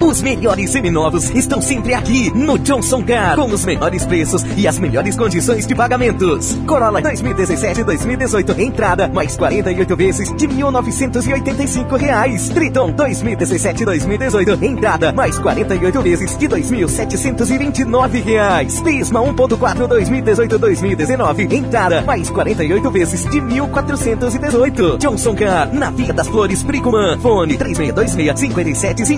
Os 0.00 0.20
melhores 0.20 0.70
seminovos 0.70 1.30
estão 1.30 1.62
sempre 1.62 1.94
aqui 1.94 2.30
no 2.34 2.58
Johnson 2.58 3.02
Car, 3.02 3.36
com 3.36 3.46
os 3.46 3.64
menores 3.64 4.04
preços 4.04 4.44
e 4.56 4.66
as 4.66 4.78
melhores 4.78 5.16
condições 5.16 5.66
de 5.66 5.74
pagamentos. 5.74 6.56
Corolla 6.66 7.00
2017 7.00 7.80
e 7.80 7.84
2018, 7.84 8.60
entrada 8.60 9.08
mais 9.08 9.36
48 9.36 9.96
vezes 9.96 10.32
de 10.36 10.48
1.985 10.48 11.96
reais. 11.96 12.48
Triton 12.48 12.90
2017 12.90 13.82
e 13.82 13.86
2018, 13.86 14.64
entrada 14.64 15.12
mais 15.12 15.38
48 15.38 16.02
vezes 16.02 16.36
de 16.36 16.48
2.729 16.48 18.22
reais. 18.22 18.80
Prisma 18.80 19.20
1.4 19.20 19.86
2018 19.86 20.58
2019, 20.58 21.56
entrada 21.56 22.02
mais 22.02 22.30
48 22.30 22.90
vezes 22.90 23.30
de 23.30 23.38
R$ 23.40 23.60
1.418. 23.60 24.98
Johnson 24.98 25.34
Car, 25.34 25.72
na 25.72 25.90
Via 25.90 26.12
das 26.12 26.28
Flores, 26.28 26.62
Bricumã. 26.62 27.16
Fone 27.18 27.56
3626 27.56 29.10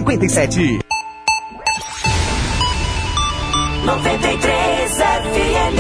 93 3.86 4.90
FM. 4.90 5.78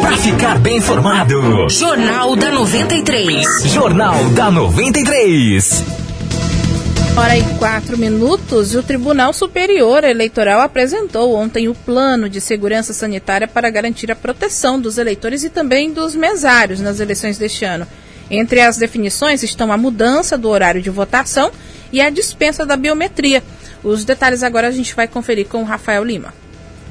Pra 0.00 0.16
ficar 0.18 0.58
bem 0.60 0.76
informado. 0.76 1.68
Jornal 1.68 2.36
da 2.36 2.52
93. 2.52 3.44
Jornal 3.64 4.24
da 4.36 4.52
93. 4.52 5.82
Hora 7.16 7.36
e 7.36 7.42
quatro 7.58 7.98
minutos, 7.98 8.76
o 8.76 8.84
Tribunal 8.84 9.32
Superior 9.32 10.04
Eleitoral 10.04 10.60
apresentou 10.60 11.34
ontem 11.34 11.66
o 11.66 11.74
plano 11.74 12.28
de 12.28 12.40
segurança 12.40 12.92
sanitária 12.92 13.48
para 13.48 13.68
garantir 13.68 14.12
a 14.12 14.16
proteção 14.16 14.80
dos 14.80 14.96
eleitores 14.96 15.42
e 15.42 15.50
também 15.50 15.92
dos 15.92 16.14
mesários 16.14 16.80
nas 16.80 17.00
eleições 17.00 17.36
deste 17.36 17.64
ano. 17.64 17.84
Entre 18.30 18.60
as 18.60 18.76
definições 18.76 19.42
estão 19.42 19.72
a 19.72 19.76
mudança 19.76 20.38
do 20.38 20.48
horário 20.48 20.80
de 20.80 20.90
votação 20.90 21.50
e 21.92 22.00
a 22.00 22.10
dispensa 22.10 22.64
da 22.64 22.76
biometria. 22.76 23.42
Os 23.86 24.04
detalhes 24.04 24.42
agora 24.42 24.66
a 24.66 24.72
gente 24.72 24.96
vai 24.96 25.06
conferir 25.06 25.46
com 25.46 25.62
o 25.62 25.64
Rafael 25.64 26.02
Lima. 26.02 26.34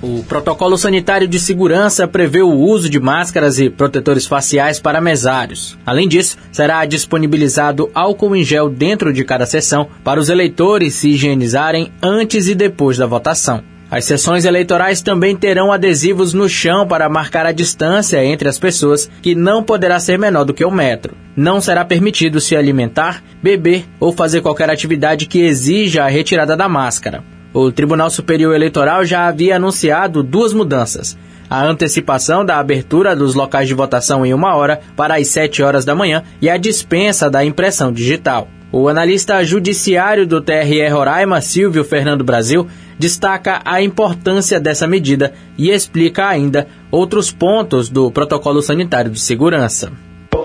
O 0.01 0.23
protocolo 0.23 0.77
sanitário 0.77 1.27
de 1.27 1.37
segurança 1.37 2.07
prevê 2.07 2.41
o 2.41 2.53
uso 2.53 2.89
de 2.89 3.01
máscaras 3.01 3.59
e 3.59 3.69
protetores 3.69 4.25
faciais 4.25 4.79
para 4.79 5.01
mesários. 5.01 5.77
Além 5.85 6.07
disso, 6.07 6.37
será 6.53 6.85
disponibilizado 6.85 7.91
álcool 7.93 8.33
em 8.33 8.45
gel 8.45 8.69
dentro 8.69 9.11
de 9.11 9.25
cada 9.25 9.45
sessão 9.45 9.89
para 10.05 10.21
os 10.21 10.29
eleitores 10.29 10.93
se 10.93 11.09
higienizarem 11.09 11.91
antes 12.01 12.47
e 12.47 12.55
depois 12.55 12.97
da 12.97 13.05
votação. 13.05 13.74
As 13.95 14.03
sessões 14.03 14.43
eleitorais 14.43 15.01
também 15.01 15.37
terão 15.37 15.71
adesivos 15.71 16.33
no 16.33 16.49
chão 16.49 16.85
para 16.85 17.07
marcar 17.07 17.45
a 17.45 17.53
distância 17.53 18.21
entre 18.25 18.49
as 18.49 18.59
pessoas, 18.59 19.09
que 19.21 19.33
não 19.33 19.63
poderá 19.63 20.01
ser 20.01 20.19
menor 20.19 20.43
do 20.43 20.53
que 20.53 20.65
um 20.65 20.69
metro. 20.69 21.15
Não 21.33 21.61
será 21.61 21.85
permitido 21.85 22.41
se 22.41 22.57
alimentar, 22.57 23.23
beber 23.41 23.85
ou 23.97 24.11
fazer 24.11 24.41
qualquer 24.41 24.69
atividade 24.69 25.27
que 25.27 25.39
exija 25.39 26.03
a 26.03 26.09
retirada 26.09 26.57
da 26.57 26.67
máscara. 26.67 27.23
O 27.53 27.71
Tribunal 27.71 28.09
Superior 28.09 28.53
Eleitoral 28.53 29.05
já 29.05 29.29
havia 29.29 29.55
anunciado 29.55 30.21
duas 30.21 30.51
mudanças. 30.51 31.17
A 31.49 31.63
antecipação 31.63 32.43
da 32.43 32.59
abertura 32.59 33.15
dos 33.15 33.33
locais 33.33 33.69
de 33.69 33.73
votação 33.73 34.25
em 34.25 34.33
uma 34.33 34.57
hora 34.57 34.81
para 34.97 35.15
as 35.15 35.29
7 35.29 35.63
horas 35.63 35.85
da 35.85 35.95
manhã 35.95 36.21
e 36.41 36.49
a 36.49 36.57
dispensa 36.57 37.29
da 37.29 37.45
impressão 37.45 37.93
digital. 37.93 38.49
O 38.77 38.89
analista 38.89 39.41
judiciário 39.41 40.27
do 40.27 40.41
TRE 40.41 40.85
Roraima, 40.89 41.39
Silvio 41.39 41.81
Fernando 41.85 42.25
Brasil, 42.25 42.67
destaca 42.99 43.61
a 43.63 43.81
importância 43.81 44.59
dessa 44.59 44.85
medida 44.85 45.33
e 45.57 45.71
explica 45.71 46.27
ainda 46.27 46.67
outros 46.91 47.31
pontos 47.31 47.87
do 47.87 48.11
protocolo 48.11 48.61
sanitário 48.61 49.09
de 49.09 49.17
segurança. 49.21 49.93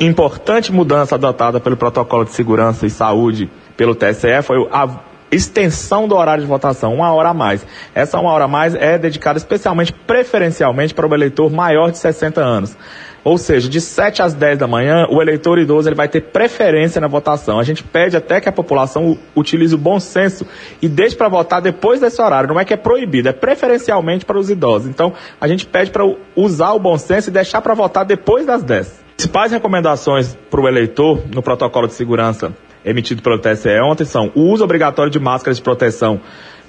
Importante 0.01 0.71
mudança 0.71 1.16
adotada 1.16 1.59
pelo 1.59 1.77
protocolo 1.77 2.25
de 2.25 2.31
segurança 2.31 2.87
e 2.87 2.90
saúde 2.90 3.51
pelo 3.77 3.97
TSE 3.97 4.43
foi 4.45 4.64
a 4.71 4.88
extensão 5.33 6.07
do 6.07 6.14
horário 6.14 6.45
de 6.45 6.49
votação, 6.49 6.95
uma 6.95 7.12
hora 7.12 7.31
a 7.31 7.35
mais. 7.35 7.66
Essa 7.93 8.21
uma 8.21 8.31
hora 8.31 8.45
a 8.45 8.49
mais 8.49 8.77
é 8.77 8.97
dedicada 8.97 9.38
especialmente, 9.38 9.93
preferencialmente, 9.93 10.95
para 10.95 11.09
o 11.09 11.12
eleitor 11.12 11.51
maior 11.51 11.90
de 11.90 11.99
60 11.99 12.40
anos. 12.40 12.77
Ou 13.22 13.37
seja, 13.37 13.68
de 13.68 13.80
7 13.80 14.22
às 14.22 14.35
10 14.35 14.59
da 14.59 14.66
manhã, 14.66 15.06
o 15.11 15.20
eleitor 15.20 15.59
idoso 15.59 15.88
ele 15.88 15.94
vai 15.94 16.09
ter 16.09 16.22
preferência 16.22 17.00
na 17.00 17.09
votação. 17.09 17.59
A 17.59 17.62
gente 17.62 17.83
pede 17.83 18.16
até 18.16 18.40
que 18.40 18.48
a 18.48 18.52
população 18.52 19.18
utilize 19.37 19.74
o 19.74 19.78
bom 19.78 20.00
senso 20.00 20.46
e 20.80 20.88
deixe 20.88 21.14
para 21.14 21.28
votar 21.28 21.61
depois 21.61 22.00
desse 22.00 22.20
horário. 22.20 22.48
Não 22.48 22.59
é 22.59 22.64
que 22.64 22.72
é 22.72 22.76
proibido, 22.76 23.28
é 23.28 23.33
preferencialmente 23.33 24.24
para 24.24 24.38
os 24.38 24.48
idosos. 24.48 24.88
Então, 24.88 25.12
a 25.40 25.46
gente 25.46 25.66
pede 25.66 25.90
para 25.90 26.04
usar 26.35 26.72
o 26.72 26.78
bom 26.78 26.96
senso 26.96 27.28
e 27.28 27.33
deixar 27.33 27.61
para 27.61 27.74
votar 27.74 28.04
depois 28.04 28.46
das 28.46 28.62
10. 28.62 29.00
Principais 29.16 29.52
recomendações 29.52 30.37
para 30.50 30.61
o 30.61 30.66
eleitor 30.66 31.22
no 31.35 31.42
protocolo 31.42 31.87
de 31.87 31.92
segurança 31.94 32.54
emitido 32.85 33.23
pelo 33.23 33.38
TSE 33.38 33.69
ontem 33.81 34.05
são 34.05 34.31
o 34.35 34.43
uso 34.43 34.64
obrigatório 34.64 35.11
de 35.11 35.19
máscaras 35.19 35.57
de 35.57 35.62
proteção 35.62 36.21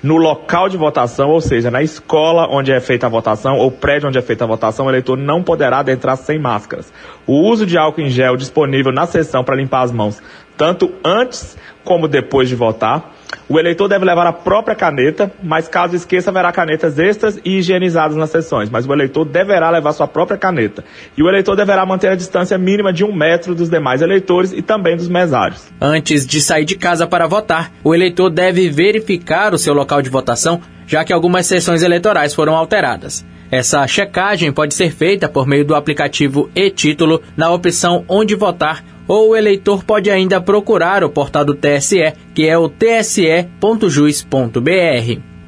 no 0.04 0.18
local 0.18 0.68
de 0.68 0.78
votação, 0.78 1.30
ou 1.30 1.40
seja, 1.40 1.70
na 1.70 1.84
escola 1.84 2.48
onde 2.50 2.72
é 2.72 2.80
feita 2.80 3.06
a 3.06 3.10
votação 3.10 3.58
ou 3.58 3.70
prédio 3.70 4.10
onde 4.10 4.18
é 4.18 4.22
feita 4.22 4.44
a 4.44 4.48
votação, 4.48 4.88
o 4.88 4.90
eleitor 4.90 5.16
não 5.16 5.44
poderá 5.44 5.80
adentrar 5.80 6.18
sem 6.18 6.40
máscaras. 6.40 6.92
O 7.28 7.48
uso 7.48 7.66
de 7.66 7.78
álcool 7.78 8.02
em 8.02 8.10
gel 8.10 8.36
disponível 8.36 8.92
na 8.92 9.06
sessão 9.06 9.44
para 9.44 9.56
limpar 9.56 9.84
as 9.84 9.92
mãos, 9.92 10.22
tanto 10.58 10.92
antes 11.06 11.58
como 11.84 12.08
depois 12.08 12.50
de 12.50 12.56
votar. 12.56 13.14
O 13.48 13.60
eleitor 13.60 13.88
deve 13.88 14.06
levar 14.06 14.26
a 14.26 14.34
própria 14.34 14.76
caneta, 14.76 15.32
mas 15.44 15.68
caso 15.68 15.96
esqueça, 15.96 16.30
haverá 16.30 16.52
canetas 16.52 16.98
extras 16.98 17.40
e 17.44 17.58
higienizadas 17.58 18.16
nas 18.16 18.30
sessões. 18.30 18.70
Mas 18.70 18.88
o 18.88 18.94
eleitor 18.94 19.26
deverá 19.26 19.70
levar 19.70 19.94
sua 19.94 20.08
própria 20.08 20.38
caneta. 20.38 20.84
E 21.18 21.24
o 21.24 21.30
eleitor 21.30 21.56
deverá 21.56 21.86
manter 21.86 22.10
a 22.10 22.16
distância 22.16 22.58
mínima 22.58 22.94
de 22.94 23.04
um 23.04 23.14
metro 23.14 23.54
dos 23.54 23.70
demais 23.70 24.02
eleitores 24.02 24.52
e 24.52 24.62
também 24.62 24.96
dos 24.96 25.08
mesários. 25.08 25.72
Antes 25.80 26.26
de 26.26 26.42
sair 26.42 26.66
de 26.66 26.76
casa 26.76 27.08
para 27.08 27.28
votar, 27.28 27.72
o 27.84 27.94
eleitor 27.94 28.30
deve 28.30 28.70
verificar 28.70 29.54
o 29.54 29.58
seu 29.58 29.74
local 29.74 30.02
de 30.02 30.10
votação, 30.10 30.62
já 30.88 31.04
que 31.04 31.14
algumas 31.14 31.46
sessões 31.46 31.84
eleitorais 31.84 32.34
foram 32.34 32.56
alteradas. 32.56 33.26
Essa 33.52 33.86
checagem 33.86 34.50
pode 34.54 34.74
ser 34.74 34.92
feita 34.92 35.28
por 35.28 35.46
meio 35.46 35.66
do 35.66 35.76
aplicativo 35.76 36.50
e-título 36.56 37.22
na 37.36 37.52
opção 37.52 38.06
Onde 38.08 38.34
Votar 38.34 38.82
ou 39.08 39.30
o 39.30 39.36
eleitor 39.36 39.84
pode 39.84 40.10
ainda 40.10 40.40
procurar 40.42 41.04
o 41.04 41.10
portal 41.10 41.46
do 41.46 41.56
TSE, 41.56 42.14
que 42.34 42.48
é 42.48 42.58
o 42.58 42.70
tse.jus.br. 42.70 43.52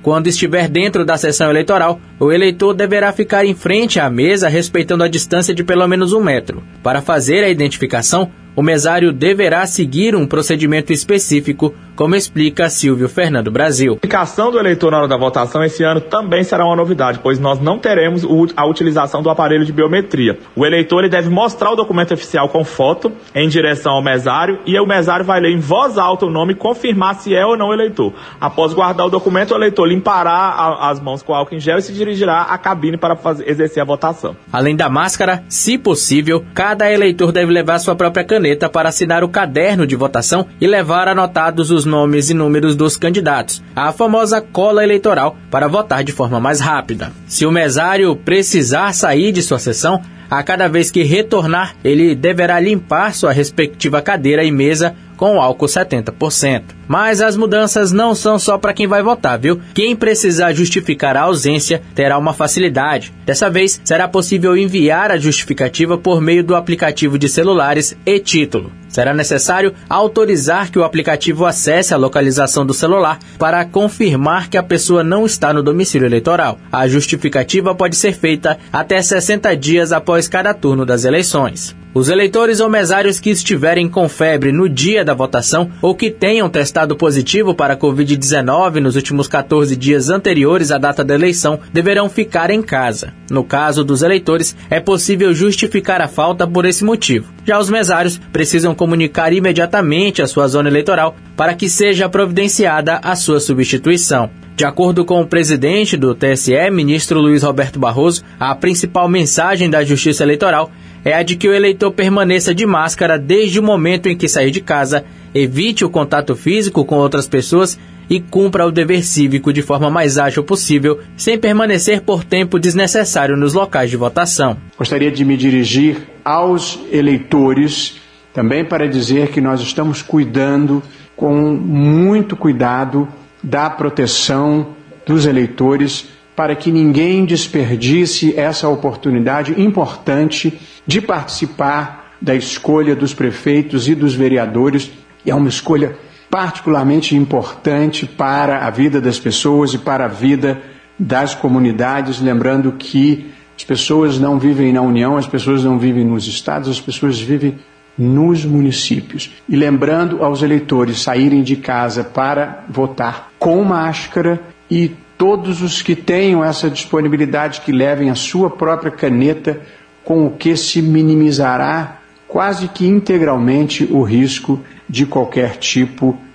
Quando 0.01 0.27
estiver 0.27 0.67
dentro 0.67 1.05
da 1.05 1.17
sessão 1.17 1.49
eleitoral, 1.49 1.99
o 2.19 2.29
eleitor 2.29 2.73
deverá 2.73 3.13
ficar 3.13 3.45
em 3.45 3.55
frente 3.55 4.01
à 4.01 4.09
mesa 4.09 4.49
respeitando 4.49 5.01
a 5.03 5.07
distância 5.07 5.53
de 5.53 5.63
pelo 5.63 5.87
menos 5.87 6.11
um 6.11 6.21
metro. 6.21 6.61
Para 6.83 7.01
fazer 7.01 7.41
a 7.41 7.49
identificação, 7.49 8.29
o 8.55 8.61
mesário 8.61 9.11
deverá 9.11 9.65
seguir 9.65 10.15
um 10.15 10.27
procedimento 10.27 10.93
específico, 10.93 11.73
como 11.95 12.15
explica 12.15 12.69
Silvio 12.69 13.07
Fernando 13.07 13.51
Brasil. 13.51 13.93
A 13.93 13.95
identificação 13.97 14.51
do 14.51 14.59
eleitor 14.59 14.91
na 14.91 14.97
hora 14.99 15.07
da 15.07 15.17
votação 15.17 15.63
esse 15.63 15.83
ano 15.83 16.01
também 16.01 16.43
será 16.43 16.65
uma 16.65 16.75
novidade, 16.75 17.19
pois 17.21 17.39
nós 17.39 17.59
não 17.59 17.79
teremos 17.79 18.25
a 18.55 18.65
utilização 18.65 19.21
do 19.21 19.29
aparelho 19.29 19.65
de 19.65 19.71
biometria. 19.71 20.37
O 20.55 20.65
eleitor 20.65 20.99
ele 20.99 21.09
deve 21.09 21.29
mostrar 21.29 21.71
o 21.71 21.75
documento 21.75 22.13
oficial 22.13 22.49
com 22.49 22.63
foto 22.63 23.11
em 23.33 23.47
direção 23.47 23.93
ao 23.93 24.03
mesário 24.03 24.59
e 24.65 24.79
o 24.79 24.85
mesário 24.85 25.25
vai 25.25 25.39
ler 25.39 25.51
em 25.51 25.59
voz 25.59 25.97
alta 25.97 26.25
o 26.25 26.31
nome 26.31 26.53
e 26.53 26.55
confirmar 26.55 27.15
se 27.15 27.35
é 27.35 27.45
ou 27.45 27.57
não 27.57 27.73
eleitor. 27.73 28.13
Após 28.39 28.73
guardar 28.73 29.07
o 29.07 29.09
documento, 29.09 29.51
o 29.51 29.57
eleitor 29.57 29.87
limpará 29.87 30.31
a, 30.31 30.89
as 30.89 30.99
mãos 30.99 31.21
com 31.21 31.33
álcool 31.33 31.55
em 31.55 31.59
gel 31.59 31.77
e 31.77 31.81
se 31.81 31.93
dirigirá 31.93 32.41
à 32.41 32.57
cabine 32.57 32.97
para 32.97 33.15
fazer, 33.15 33.47
exercer 33.49 33.81
a 33.81 33.85
votação. 33.85 34.35
Além 34.51 34.75
da 34.75 34.89
máscara, 34.89 35.43
se 35.47 35.77
possível, 35.77 36.43
cada 36.53 36.91
eleitor 36.91 37.31
deve 37.31 37.51
levar 37.51 37.79
sua 37.79 37.95
própria 37.95 38.23
caneta 38.23 38.42
para 38.69 38.89
assinar 38.89 39.23
o 39.23 39.29
caderno 39.29 39.87
de 39.87 39.95
votação 39.95 40.45
e 40.59 40.67
levar 40.67 41.07
anotados 41.07 41.71
os 41.71 41.85
nomes 41.85 42.29
e 42.29 42.33
números 42.33 42.75
dos 42.75 42.97
candidatos, 42.97 43.63
a 43.75 43.91
famosa 43.91 44.41
cola 44.41 44.83
eleitoral, 44.83 45.37
para 45.49 45.67
votar 45.67 46.03
de 46.03 46.11
forma 46.11 46.39
mais 46.39 46.59
rápida. 46.59 47.11
Se 47.27 47.45
o 47.45 47.51
mesário 47.51 48.15
precisar 48.15 48.93
sair 48.93 49.31
de 49.31 49.41
sua 49.41 49.59
sessão, 49.59 50.01
a 50.29 50.41
cada 50.41 50.67
vez 50.67 50.89
que 50.89 51.03
retornar, 51.03 51.75
ele 51.83 52.15
deverá 52.15 52.59
limpar 52.59 53.13
sua 53.13 53.31
respectiva 53.31 54.01
cadeira 54.01 54.43
e 54.43 54.51
mesa 54.51 54.95
com 55.17 55.41
álcool 55.41 55.65
70%. 55.65 56.63
Mas 56.87 57.21
as 57.21 57.37
mudanças 57.37 57.91
não 57.91 58.13
são 58.13 58.37
só 58.37 58.57
para 58.57 58.73
quem 58.73 58.87
vai 58.87 59.01
votar, 59.01 59.39
viu? 59.39 59.59
Quem 59.73 59.95
precisar 59.95 60.53
justificar 60.53 61.15
a 61.15 61.21
ausência 61.21 61.81
terá 61.95 62.17
uma 62.17 62.33
facilidade. 62.33 63.13
Dessa 63.25 63.49
vez, 63.49 63.79
será 63.83 64.07
possível 64.07 64.55
enviar 64.57 65.11
a 65.11 65.17
justificativa 65.17 65.97
por 65.97 66.21
meio 66.21 66.43
do 66.43 66.55
aplicativo 66.55 67.17
de 67.17 67.29
celulares 67.29 67.95
e 68.05 68.19
título. 68.19 68.71
Será 68.89 69.11
necessário 69.11 69.73
autorizar 69.89 70.71
que 70.71 70.77
o 70.77 70.83
aplicativo 70.83 71.47
acesse 71.47 71.95
a 71.95 71.97
localização 71.97 72.63
do 72.63 72.75
celular 72.75 73.17
para 73.39 73.65
confirmar 73.65 74.49
que 74.49 74.57
a 74.57 74.61
pessoa 74.61 75.03
não 75.03 75.25
está 75.25 75.51
no 75.51 75.63
domicílio 75.63 76.05
eleitoral. 76.05 76.59
A 76.71 76.87
justificativa 76.87 77.73
pode 77.73 77.95
ser 77.95 78.13
feita 78.13 78.59
até 78.71 79.01
60 79.01 79.55
dias 79.57 79.91
após 79.91 80.27
cada 80.27 80.53
turno 80.53 80.85
das 80.85 81.05
eleições. 81.05 81.75
Os 81.95 82.09
eleitores 82.09 82.59
ou 82.59 82.67
mesários 82.67 83.19
que 83.19 83.29
estiverem 83.29 83.87
com 83.87 84.09
febre 84.09 84.51
no 84.51 84.67
dia 84.67 85.05
da 85.05 85.13
votação 85.13 85.69
ou 85.79 85.93
que 85.93 86.09
tenham 86.09 86.49
testado 86.49 86.95
positivo 86.95 87.53
para 87.53 87.75
a 87.75 87.77
Covid-19 87.77 88.79
nos 88.79 88.95
últimos 88.95 89.27
14 89.27 89.75
dias 89.75 90.09
anteriores 90.09 90.71
à 90.71 90.79
data 90.79 91.03
da 91.03 91.13
eleição 91.13 91.59
deverão 91.71 92.09
ficar 92.09 92.49
em 92.49 92.63
casa. 92.63 93.13
No 93.29 93.43
caso 93.43 93.83
dos 93.83 94.01
eleitores, 94.01 94.55
é 94.71 94.79
possível 94.79 95.35
justificar 95.35 96.01
a 96.01 96.07
falta 96.07 96.47
por 96.47 96.65
esse 96.65 96.83
motivo. 96.83 97.31
Já 97.45 97.59
os 97.59 97.69
mesários 97.69 98.19
precisam 98.31 98.73
comunicar 98.73 99.31
imediatamente 99.31 100.19
a 100.19 100.25
sua 100.25 100.47
zona 100.47 100.69
eleitoral 100.69 101.15
para 101.37 101.53
que 101.53 101.69
seja 101.69 102.09
providenciada 102.09 102.99
a 103.03 103.15
sua 103.15 103.39
substituição. 103.39 104.31
De 104.55 104.65
acordo 104.65 105.03
com 105.03 105.19
o 105.19 105.25
presidente 105.25 105.97
do 105.97 106.13
TSE, 106.13 106.69
ministro 106.71 107.19
Luiz 107.19 107.41
Roberto 107.41 107.79
Barroso, 107.79 108.23
a 108.39 108.53
principal 108.53 109.09
mensagem 109.09 109.67
da 109.67 109.83
Justiça 109.83 110.23
Eleitoral 110.23 110.69
é 111.03 111.15
a 111.15 111.23
de 111.23 111.35
que 111.35 111.49
o 111.49 111.53
eleitor 111.53 111.91
permaneça 111.91 112.53
de 112.53 112.63
máscara 112.63 113.17
desde 113.17 113.59
o 113.59 113.63
momento 113.63 114.07
em 114.07 114.15
que 114.15 114.27
sair 114.27 114.51
de 114.51 114.61
casa, 114.61 115.03
evite 115.33 115.83
o 115.83 115.89
contato 115.89 116.35
físico 116.35 116.85
com 116.85 116.97
outras 116.97 117.27
pessoas 117.27 117.79
e 118.07 118.19
cumpra 118.19 118.67
o 118.67 118.71
dever 118.71 119.03
cívico 119.03 119.51
de 119.51 119.63
forma 119.63 119.89
mais 119.89 120.19
ágil 120.19 120.43
possível, 120.43 120.99
sem 121.17 121.35
permanecer 121.35 122.01
por 122.01 122.23
tempo 122.23 122.59
desnecessário 122.59 123.35
nos 123.35 123.55
locais 123.55 123.89
de 123.89 123.97
votação. 123.97 124.55
Gostaria 124.77 125.11
de 125.11 125.25
me 125.25 125.35
dirigir 125.35 125.97
aos 126.23 126.79
eleitores 126.91 127.99
também 128.31 128.63
para 128.63 128.87
dizer 128.87 129.29
que 129.29 129.41
nós 129.41 129.61
estamos 129.61 130.03
cuidando 130.03 130.83
com 131.15 131.33
muito 131.33 132.35
cuidado 132.35 133.07
da 133.43 133.69
proteção 133.69 134.75
dos 135.05 135.25
eleitores 135.25 136.07
para 136.35 136.55
que 136.55 136.71
ninguém 136.71 137.25
desperdice 137.25 138.33
essa 138.37 138.67
oportunidade 138.67 139.61
importante 139.61 140.59
de 140.87 141.01
participar 141.01 142.15
da 142.21 142.33
escolha 142.33 142.95
dos 142.95 143.13
prefeitos 143.13 143.87
e 143.87 143.93
dos 143.93 144.15
vereadores. 144.15 144.89
E 145.25 145.29
é 145.29 145.35
uma 145.35 145.49
escolha 145.49 145.95
particularmente 146.29 147.15
importante 147.15 148.07
para 148.07 148.65
a 148.65 148.69
vida 148.69 148.99
das 148.99 149.19
pessoas 149.19 149.73
e 149.73 149.77
para 149.77 150.05
a 150.05 150.07
vida 150.07 150.61
das 150.97 151.35
comunidades, 151.35 152.19
lembrando 152.19 152.71
que 152.71 153.31
as 153.55 153.63
pessoas 153.63 154.17
não 154.17 154.39
vivem 154.39 154.73
na 154.73 154.81
União, 154.81 155.15
as 155.15 155.27
pessoas 155.27 155.63
não 155.63 155.77
vivem 155.77 156.03
nos 156.03 156.25
estados, 156.25 156.69
as 156.69 156.79
pessoas 156.79 157.19
vivem 157.19 157.59
nos 157.97 158.43
municípios. 158.45 159.31
E 159.47 159.55
lembrando 159.55 160.23
aos 160.23 160.41
eleitores 160.41 161.01
saírem 161.01 161.43
de 161.43 161.55
casa 161.55 162.03
para 162.03 162.63
votar 162.69 163.31
com 163.37 163.63
máscara 163.63 164.41
e 164.69 164.91
todos 165.17 165.61
os 165.61 165.81
que 165.81 165.95
tenham 165.95 166.43
essa 166.43 166.69
disponibilidade 166.69 167.61
que 167.61 167.71
levem 167.71 168.09
a 168.09 168.15
sua 168.15 168.49
própria 168.49 168.91
caneta, 168.91 169.61
com 170.03 170.25
o 170.25 170.31
que 170.31 170.57
se 170.57 170.81
minimizará 170.81 171.99
quase 172.27 172.67
que 172.67 172.87
integralmente 172.87 173.87
o 173.91 174.01
risco 174.01 174.59
de 174.89 175.05
qualquer 175.05 175.57
tipo 175.57 176.17
de 176.17 176.32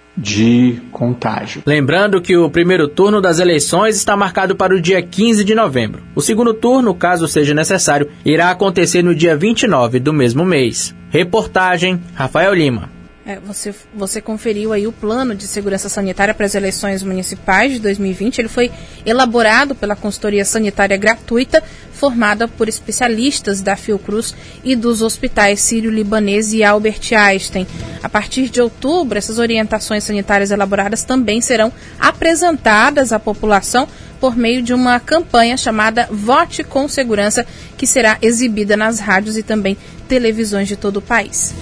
contágio. 0.90 1.62
Lembrando 1.66 2.20
que 2.20 2.37
o 2.37 2.50
primeiro 2.50 2.88
turno 2.88 3.20
das 3.20 3.38
eleições 3.38 3.96
está 3.96 4.16
marcado 4.16 4.57
para 4.57 4.74
o 4.74 4.81
dia 4.81 5.00
15 5.00 5.44
de 5.44 5.54
novembro. 5.54 6.02
O 6.14 6.20
segundo 6.20 6.52
turno, 6.52 6.94
caso 6.94 7.28
seja 7.28 7.54
necessário, 7.54 8.09
irá 8.24 8.50
acontecer 8.50 9.02
no 9.02 9.14
dia 9.14 9.37
29 9.37 10.00
do 10.00 10.12
mesmo 10.12 10.44
mês. 10.44 10.94
Reportagem 11.11 12.00
Rafael 12.14 12.52
Lima. 12.52 12.98
É, 13.29 13.38
você, 13.41 13.75
você 13.95 14.23
conferiu 14.23 14.73
aí 14.73 14.87
o 14.87 14.93
plano 14.93 15.35
de 15.35 15.47
segurança 15.47 15.87
sanitária 15.91 16.33
para 16.33 16.47
as 16.47 16.55
eleições 16.55 17.03
municipais 17.03 17.73
de 17.73 17.79
2020. 17.79 18.38
Ele 18.38 18.49
foi 18.49 18.71
elaborado 19.05 19.75
pela 19.75 19.95
consultoria 19.95 20.47
sanitária 20.47 20.97
gratuita, 20.97 21.62
formada 21.93 22.49
por 22.49 22.71
especialistas 22.71 23.61
da 23.61 23.77
Fiocruz 23.77 24.35
e 24.64 24.75
dos 24.75 25.03
hospitais 25.03 25.61
Sírio-Libanês 25.61 26.55
e 26.55 26.64
Albert 26.64 27.03
Einstein. 27.12 27.67
A 28.03 28.09
partir 28.09 28.49
de 28.49 28.62
outubro, 28.62 29.19
essas 29.19 29.38
orientações 29.38 30.05
sanitárias 30.05 30.51
elaboradas 30.51 31.05
também 31.05 31.43
serão 31.43 31.71
apresentadas 32.01 33.12
à 33.12 33.19
população 33.19 33.87
por 34.20 34.37
meio 34.37 34.62
de 34.62 34.72
uma 34.74 34.98
campanha 35.00 35.57
chamada 35.57 36.09
Vote 36.11 36.64
com 36.64 36.88
Segurança, 36.88 37.46
que 37.76 37.87
será 37.87 38.18
exibida 38.20 38.76
nas 38.76 38.98
rádios 38.98 39.37
e 39.37 39.42
também 39.42 39.76
televisões 40.09 40.68
de 40.68 40.76
todo 40.76 40.98
o 40.98 41.02
país. 41.02 41.54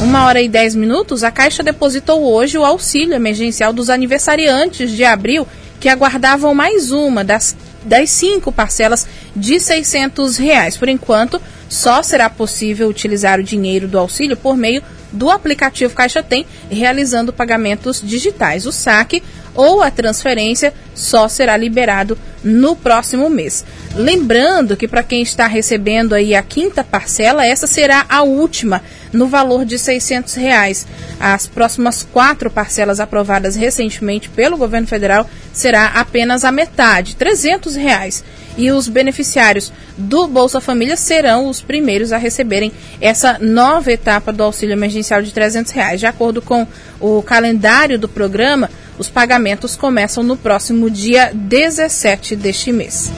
Uma 0.00 0.24
hora 0.24 0.40
e 0.40 0.48
dez 0.48 0.74
minutos, 0.74 1.22
a 1.22 1.30
Caixa 1.30 1.62
depositou 1.62 2.24
hoje 2.24 2.56
o 2.56 2.64
auxílio 2.64 3.14
emergencial 3.14 3.72
dos 3.72 3.90
aniversariantes 3.90 4.90
de 4.90 5.04
abril 5.04 5.46
que 5.78 5.88
aguardavam 5.88 6.54
mais 6.54 6.90
uma 6.90 7.22
das, 7.22 7.56
das 7.84 8.10
cinco 8.10 8.50
parcelas 8.50 9.06
de 9.36 9.60
600 9.60 10.36
reais. 10.36 10.76
Por 10.76 10.88
enquanto, 10.88 11.40
só 11.68 12.02
será 12.02 12.30
possível 12.30 12.88
utilizar 12.88 13.38
o 13.40 13.44
dinheiro 13.44 13.88
do 13.88 13.98
auxílio 13.98 14.36
por 14.36 14.56
meio 14.56 14.82
do 15.12 15.30
aplicativo 15.30 15.94
Caixa 15.94 16.22
Tem, 16.22 16.46
realizando 16.70 17.32
pagamentos 17.32 18.00
digitais. 18.02 18.66
O 18.66 18.72
saque 18.72 19.22
ou 19.54 19.82
a 19.82 19.90
transferência 19.90 20.72
só 20.94 21.28
será 21.28 21.56
liberado 21.56 22.16
no 22.42 22.76
próximo 22.76 23.28
mês. 23.28 23.64
Lembrando 23.94 24.76
que 24.76 24.88
para 24.88 25.02
quem 25.02 25.22
está 25.22 25.46
recebendo 25.46 26.14
aí 26.14 26.34
a 26.34 26.42
quinta 26.42 26.84
parcela, 26.84 27.46
essa 27.46 27.66
será 27.66 28.06
a 28.08 28.22
última 28.22 28.82
no 29.12 29.26
valor 29.26 29.64
de 29.64 29.78
600 29.78 30.34
reais. 30.34 30.86
As 31.18 31.46
próximas 31.46 32.02
quatro 32.02 32.50
parcelas 32.50 33.00
aprovadas 33.00 33.56
recentemente 33.56 34.28
pelo 34.28 34.56
governo 34.56 34.86
federal 34.86 35.28
será 35.52 35.86
apenas 35.86 36.44
a 36.44 36.52
metade, 36.52 37.16
300 37.16 37.74
reais. 37.74 38.24
E 38.60 38.70
os 38.70 38.88
beneficiários 38.88 39.72
do 39.96 40.28
Bolsa 40.28 40.60
Família 40.60 40.94
serão 40.94 41.48
os 41.48 41.62
primeiros 41.62 42.12
a 42.12 42.18
receberem 42.18 42.70
essa 43.00 43.38
nova 43.40 43.90
etapa 43.90 44.30
do 44.30 44.42
auxílio 44.42 44.74
emergencial 44.74 45.22
de 45.22 45.32
300 45.32 45.72
reais. 45.72 45.98
De 45.98 46.04
acordo 46.04 46.42
com 46.42 46.66
o 47.00 47.22
calendário 47.22 47.98
do 47.98 48.06
programa, 48.06 48.68
os 48.98 49.08
pagamentos 49.08 49.76
começam 49.76 50.22
no 50.22 50.36
próximo 50.36 50.90
dia 50.90 51.30
17 51.32 52.36
deste 52.36 52.70
mês. 52.70 53.10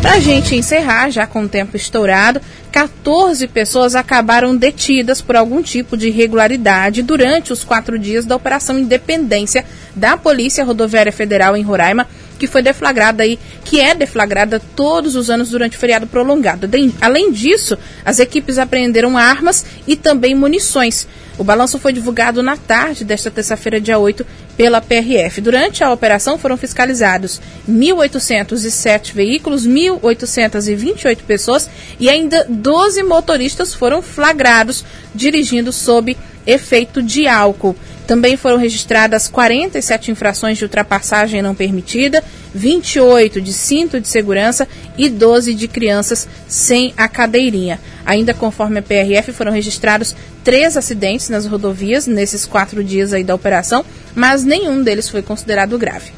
Para 0.00 0.12
a 0.12 0.20
gente 0.20 0.54
encerrar, 0.54 1.10
já 1.10 1.26
com 1.26 1.42
o 1.42 1.48
tempo 1.48 1.76
estourado, 1.76 2.40
14 2.70 3.46
pessoas 3.48 3.94
acabaram 3.94 4.56
detidas 4.56 5.20
por 5.20 5.34
algum 5.34 5.60
tipo 5.60 5.96
de 5.96 6.08
irregularidade 6.08 7.02
durante 7.02 7.52
os 7.52 7.64
quatro 7.64 7.98
dias 7.98 8.24
da 8.24 8.36
Operação 8.36 8.78
Independência 8.78 9.64
da 9.94 10.16
Polícia 10.16 10.64
Rodoviária 10.64 11.12
Federal 11.12 11.56
em 11.56 11.62
Roraima, 11.62 12.06
que 12.40 12.46
foi 12.46 12.62
deflagrada 12.62 13.22
aí, 13.22 13.38
que 13.64 13.78
é 13.78 13.94
deflagrada 13.94 14.60
todos 14.74 15.14
os 15.14 15.28
anos 15.28 15.50
durante 15.50 15.76
o 15.76 15.78
feriado 15.78 16.06
prolongado. 16.06 16.66
Além 16.98 17.30
disso, 17.30 17.76
as 18.02 18.18
equipes 18.18 18.56
apreenderam 18.56 19.18
armas 19.18 19.62
e 19.86 19.94
também 19.94 20.34
munições. 20.34 21.06
O 21.36 21.44
balanço 21.44 21.78
foi 21.78 21.92
divulgado 21.92 22.42
na 22.42 22.56
tarde 22.56 23.04
desta 23.04 23.30
terça-feira, 23.30 23.80
dia 23.80 23.98
8, 23.98 24.26
pela 24.56 24.80
PRF. 24.80 25.40
Durante 25.40 25.84
a 25.84 25.92
operação 25.92 26.38
foram 26.38 26.56
fiscalizados 26.56 27.40
1.807 27.68 29.12
veículos, 29.12 29.66
1.828 29.66 31.18
pessoas 31.26 31.68
e 31.98 32.08
ainda 32.08 32.46
12 32.48 33.02
motoristas 33.02 33.74
foram 33.74 34.00
flagrados 34.00 34.84
dirigindo 35.14 35.72
sob 35.72 36.16
efeito 36.46 37.02
de 37.02 37.26
álcool. 37.26 37.76
Também 38.10 38.36
foram 38.36 38.56
registradas 38.56 39.28
47 39.28 40.10
infrações 40.10 40.58
de 40.58 40.64
ultrapassagem 40.64 41.40
não 41.40 41.54
permitida, 41.54 42.24
28 42.52 43.40
de 43.40 43.52
cinto 43.52 44.00
de 44.00 44.08
segurança 44.08 44.66
e 44.98 45.08
12 45.08 45.54
de 45.54 45.68
crianças 45.68 46.26
sem 46.48 46.92
a 46.96 47.06
cadeirinha. 47.06 47.78
Ainda 48.04 48.34
conforme 48.34 48.80
a 48.80 48.82
PRF, 48.82 49.30
foram 49.30 49.52
registrados 49.52 50.16
três 50.42 50.76
acidentes 50.76 51.28
nas 51.28 51.46
rodovias 51.46 52.08
nesses 52.08 52.44
quatro 52.44 52.82
dias 52.82 53.12
aí 53.12 53.22
da 53.22 53.32
operação, 53.32 53.84
mas 54.12 54.42
nenhum 54.42 54.82
deles 54.82 55.08
foi 55.08 55.22
considerado 55.22 55.78
grave. 55.78 56.10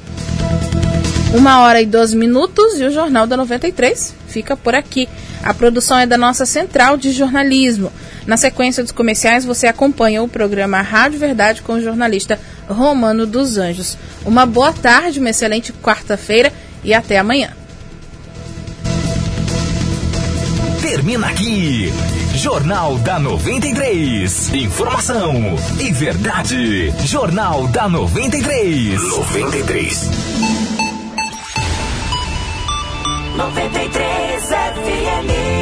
Uma 1.35 1.61
hora 1.61 1.83
e 1.83 1.85
12 1.85 2.16
minutos 2.16 2.81
e 2.81 2.85
o 2.85 2.90
Jornal 2.90 3.26
da 3.26 3.37
93 3.37 4.14
fica 4.28 4.57
por 4.57 4.74
aqui. 4.74 5.07
A 5.42 5.52
produção 5.52 5.98
é 5.98 6.07
da 6.07 6.16
nossa 6.16 6.46
central 6.46 6.96
de 6.96 7.12
jornalismo. 7.12 7.92
Na 8.27 8.37
sequência 8.37 8.83
dos 8.83 8.93
comerciais, 8.93 9.45
você 9.45 9.67
acompanha 9.67 10.23
o 10.23 10.29
programa 10.29 10.81
Rádio 10.81 11.19
Verdade 11.19 11.63
com 11.63 11.75
o 11.75 11.83
jornalista 11.83 12.39
Romano 12.69 13.27
dos 13.27 13.59
Anjos. 13.59 13.97
Uma 14.25 14.47
boa 14.47 14.73
tarde, 14.73 15.19
uma 15.19 15.31
excelente 15.31 15.73
quarta-feira 15.73 16.53
e 16.85 16.95
até 16.95 17.19
amanhã. 17.19 17.51
Termina 20.81 21.29
aqui. 21.29 21.93
Jornal 22.35 22.99
da 22.99 23.19
93. 23.19 24.53
Informação 24.55 25.57
e 25.79 25.93
verdade. 25.93 26.93
Jornal 27.07 27.69
da 27.69 27.89
93. 27.89 29.01
93. 29.01 30.11
93 33.37 34.45
FM. 34.45 35.62